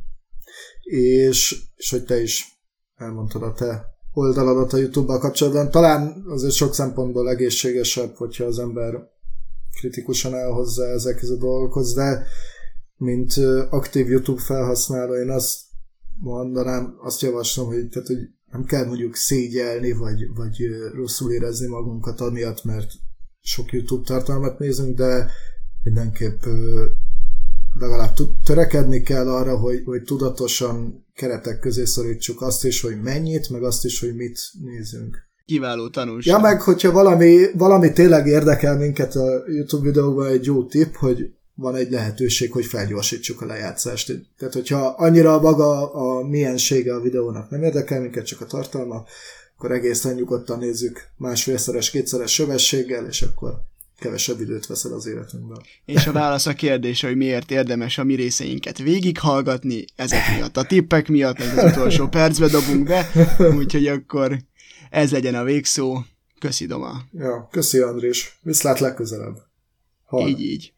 és, 0.82 1.62
és 1.76 1.90
hogy 1.90 2.04
te 2.04 2.22
is 2.22 2.58
elmondtad 2.96 3.42
a 3.42 3.52
te 3.52 3.93
oldaladat 4.14 4.72
a 4.72 4.76
YouTube-bal 4.76 5.18
kapcsolatban. 5.18 5.70
Talán 5.70 6.24
azért 6.28 6.52
sok 6.52 6.74
szempontból 6.74 7.30
egészségesebb, 7.30 8.14
hogyha 8.16 8.44
az 8.44 8.58
ember 8.58 9.12
kritikusan 9.74 10.34
elhozza 10.34 10.84
ezekhez 10.84 11.30
a 11.30 11.36
dolgokhoz, 11.36 11.94
de 11.94 12.26
mint 12.96 13.34
aktív 13.70 14.08
YouTube 14.08 14.40
felhasználó, 14.40 15.14
én 15.14 15.30
azt 15.30 15.60
mondanám, 16.20 16.96
azt 17.02 17.20
javaslom, 17.20 17.66
hogy, 17.66 17.88
tehát, 17.88 18.08
hogy 18.08 18.18
nem 18.50 18.64
kell 18.64 18.86
mondjuk 18.86 19.16
szégyelni, 19.16 19.92
vagy, 19.92 20.34
vagy 20.34 20.56
rosszul 20.94 21.32
érezni 21.32 21.66
magunkat 21.66 22.20
amiatt, 22.20 22.64
mert 22.64 22.92
sok 23.40 23.72
YouTube 23.72 24.04
tartalmat 24.06 24.58
nézünk, 24.58 24.96
de 24.96 25.30
mindenképp 25.82 26.42
legalább 27.78 28.14
törekedni 28.44 29.02
kell 29.02 29.28
arra, 29.28 29.58
hogy, 29.58 29.82
hogy 29.84 30.02
tudatosan 30.02 31.03
keretek 31.14 31.58
közé 31.58 31.84
szorítsuk 31.84 32.42
azt 32.42 32.64
is, 32.64 32.80
hogy 32.80 33.02
mennyit, 33.02 33.50
meg 33.50 33.62
azt 33.62 33.84
is, 33.84 34.00
hogy 34.00 34.14
mit 34.14 34.40
nézünk. 34.64 35.16
Kiváló 35.46 35.88
tanulság. 35.88 36.34
Ja, 36.34 36.40
meg 36.40 36.62
hogyha 36.62 36.92
valami, 36.92 37.46
valami 37.54 37.92
tényleg 37.92 38.26
érdekel 38.26 38.76
minket 38.76 39.14
a 39.14 39.44
YouTube 39.46 39.84
videóban, 39.84 40.26
egy 40.26 40.44
jó 40.44 40.64
tipp, 40.64 40.94
hogy 40.94 41.30
van 41.54 41.74
egy 41.74 41.90
lehetőség, 41.90 42.52
hogy 42.52 42.64
felgyorsítsuk 42.64 43.40
a 43.40 43.46
lejátszást. 43.46 44.12
Tehát, 44.38 44.54
hogyha 44.54 44.86
annyira 44.86 45.40
maga 45.40 45.92
a 45.92 46.28
miensége 46.28 46.94
a 46.94 47.00
videónak 47.00 47.50
nem 47.50 47.62
érdekel 47.62 48.00
minket, 48.00 48.26
csak 48.26 48.40
a 48.40 48.46
tartalma, 48.46 49.04
akkor 49.56 49.72
egészen 49.72 50.14
nyugodtan 50.14 50.58
nézzük 50.58 51.08
másfélszeres, 51.16 51.90
kétszeres 51.90 52.32
sebességgel, 52.32 53.06
és 53.06 53.22
akkor 53.22 53.54
kevesebb 53.98 54.40
időt 54.40 54.66
veszel 54.66 54.92
az 54.92 55.06
életünkben. 55.06 55.62
És 55.84 56.06
a 56.06 56.12
válasz 56.12 56.46
a 56.46 56.52
kérdés, 56.52 57.00
hogy 57.00 57.16
miért 57.16 57.50
érdemes 57.50 57.98
a 57.98 58.04
mi 58.04 58.14
részeinket 58.14 58.78
végighallgatni, 58.78 59.84
ezek 59.96 60.20
miatt, 60.36 60.56
a 60.56 60.64
tippek 60.64 61.08
miatt, 61.08 61.38
ez 61.38 61.58
az 61.58 61.72
utolsó 61.72 62.08
percbe 62.08 62.48
dobunk 62.48 62.84
be, 62.84 63.10
úgyhogy 63.56 63.86
akkor 63.86 64.38
ez 64.90 65.10
legyen 65.12 65.34
a 65.34 65.44
végszó. 65.44 65.98
Köszi, 66.38 66.66
Doma. 66.66 67.02
Ja, 67.12 67.48
köszi, 67.50 67.78
Andrés. 67.78 68.38
Viszlát 68.42 68.80
legközelebb. 68.80 69.36
Hall. 70.04 70.28
Így, 70.28 70.40
így. 70.40 70.73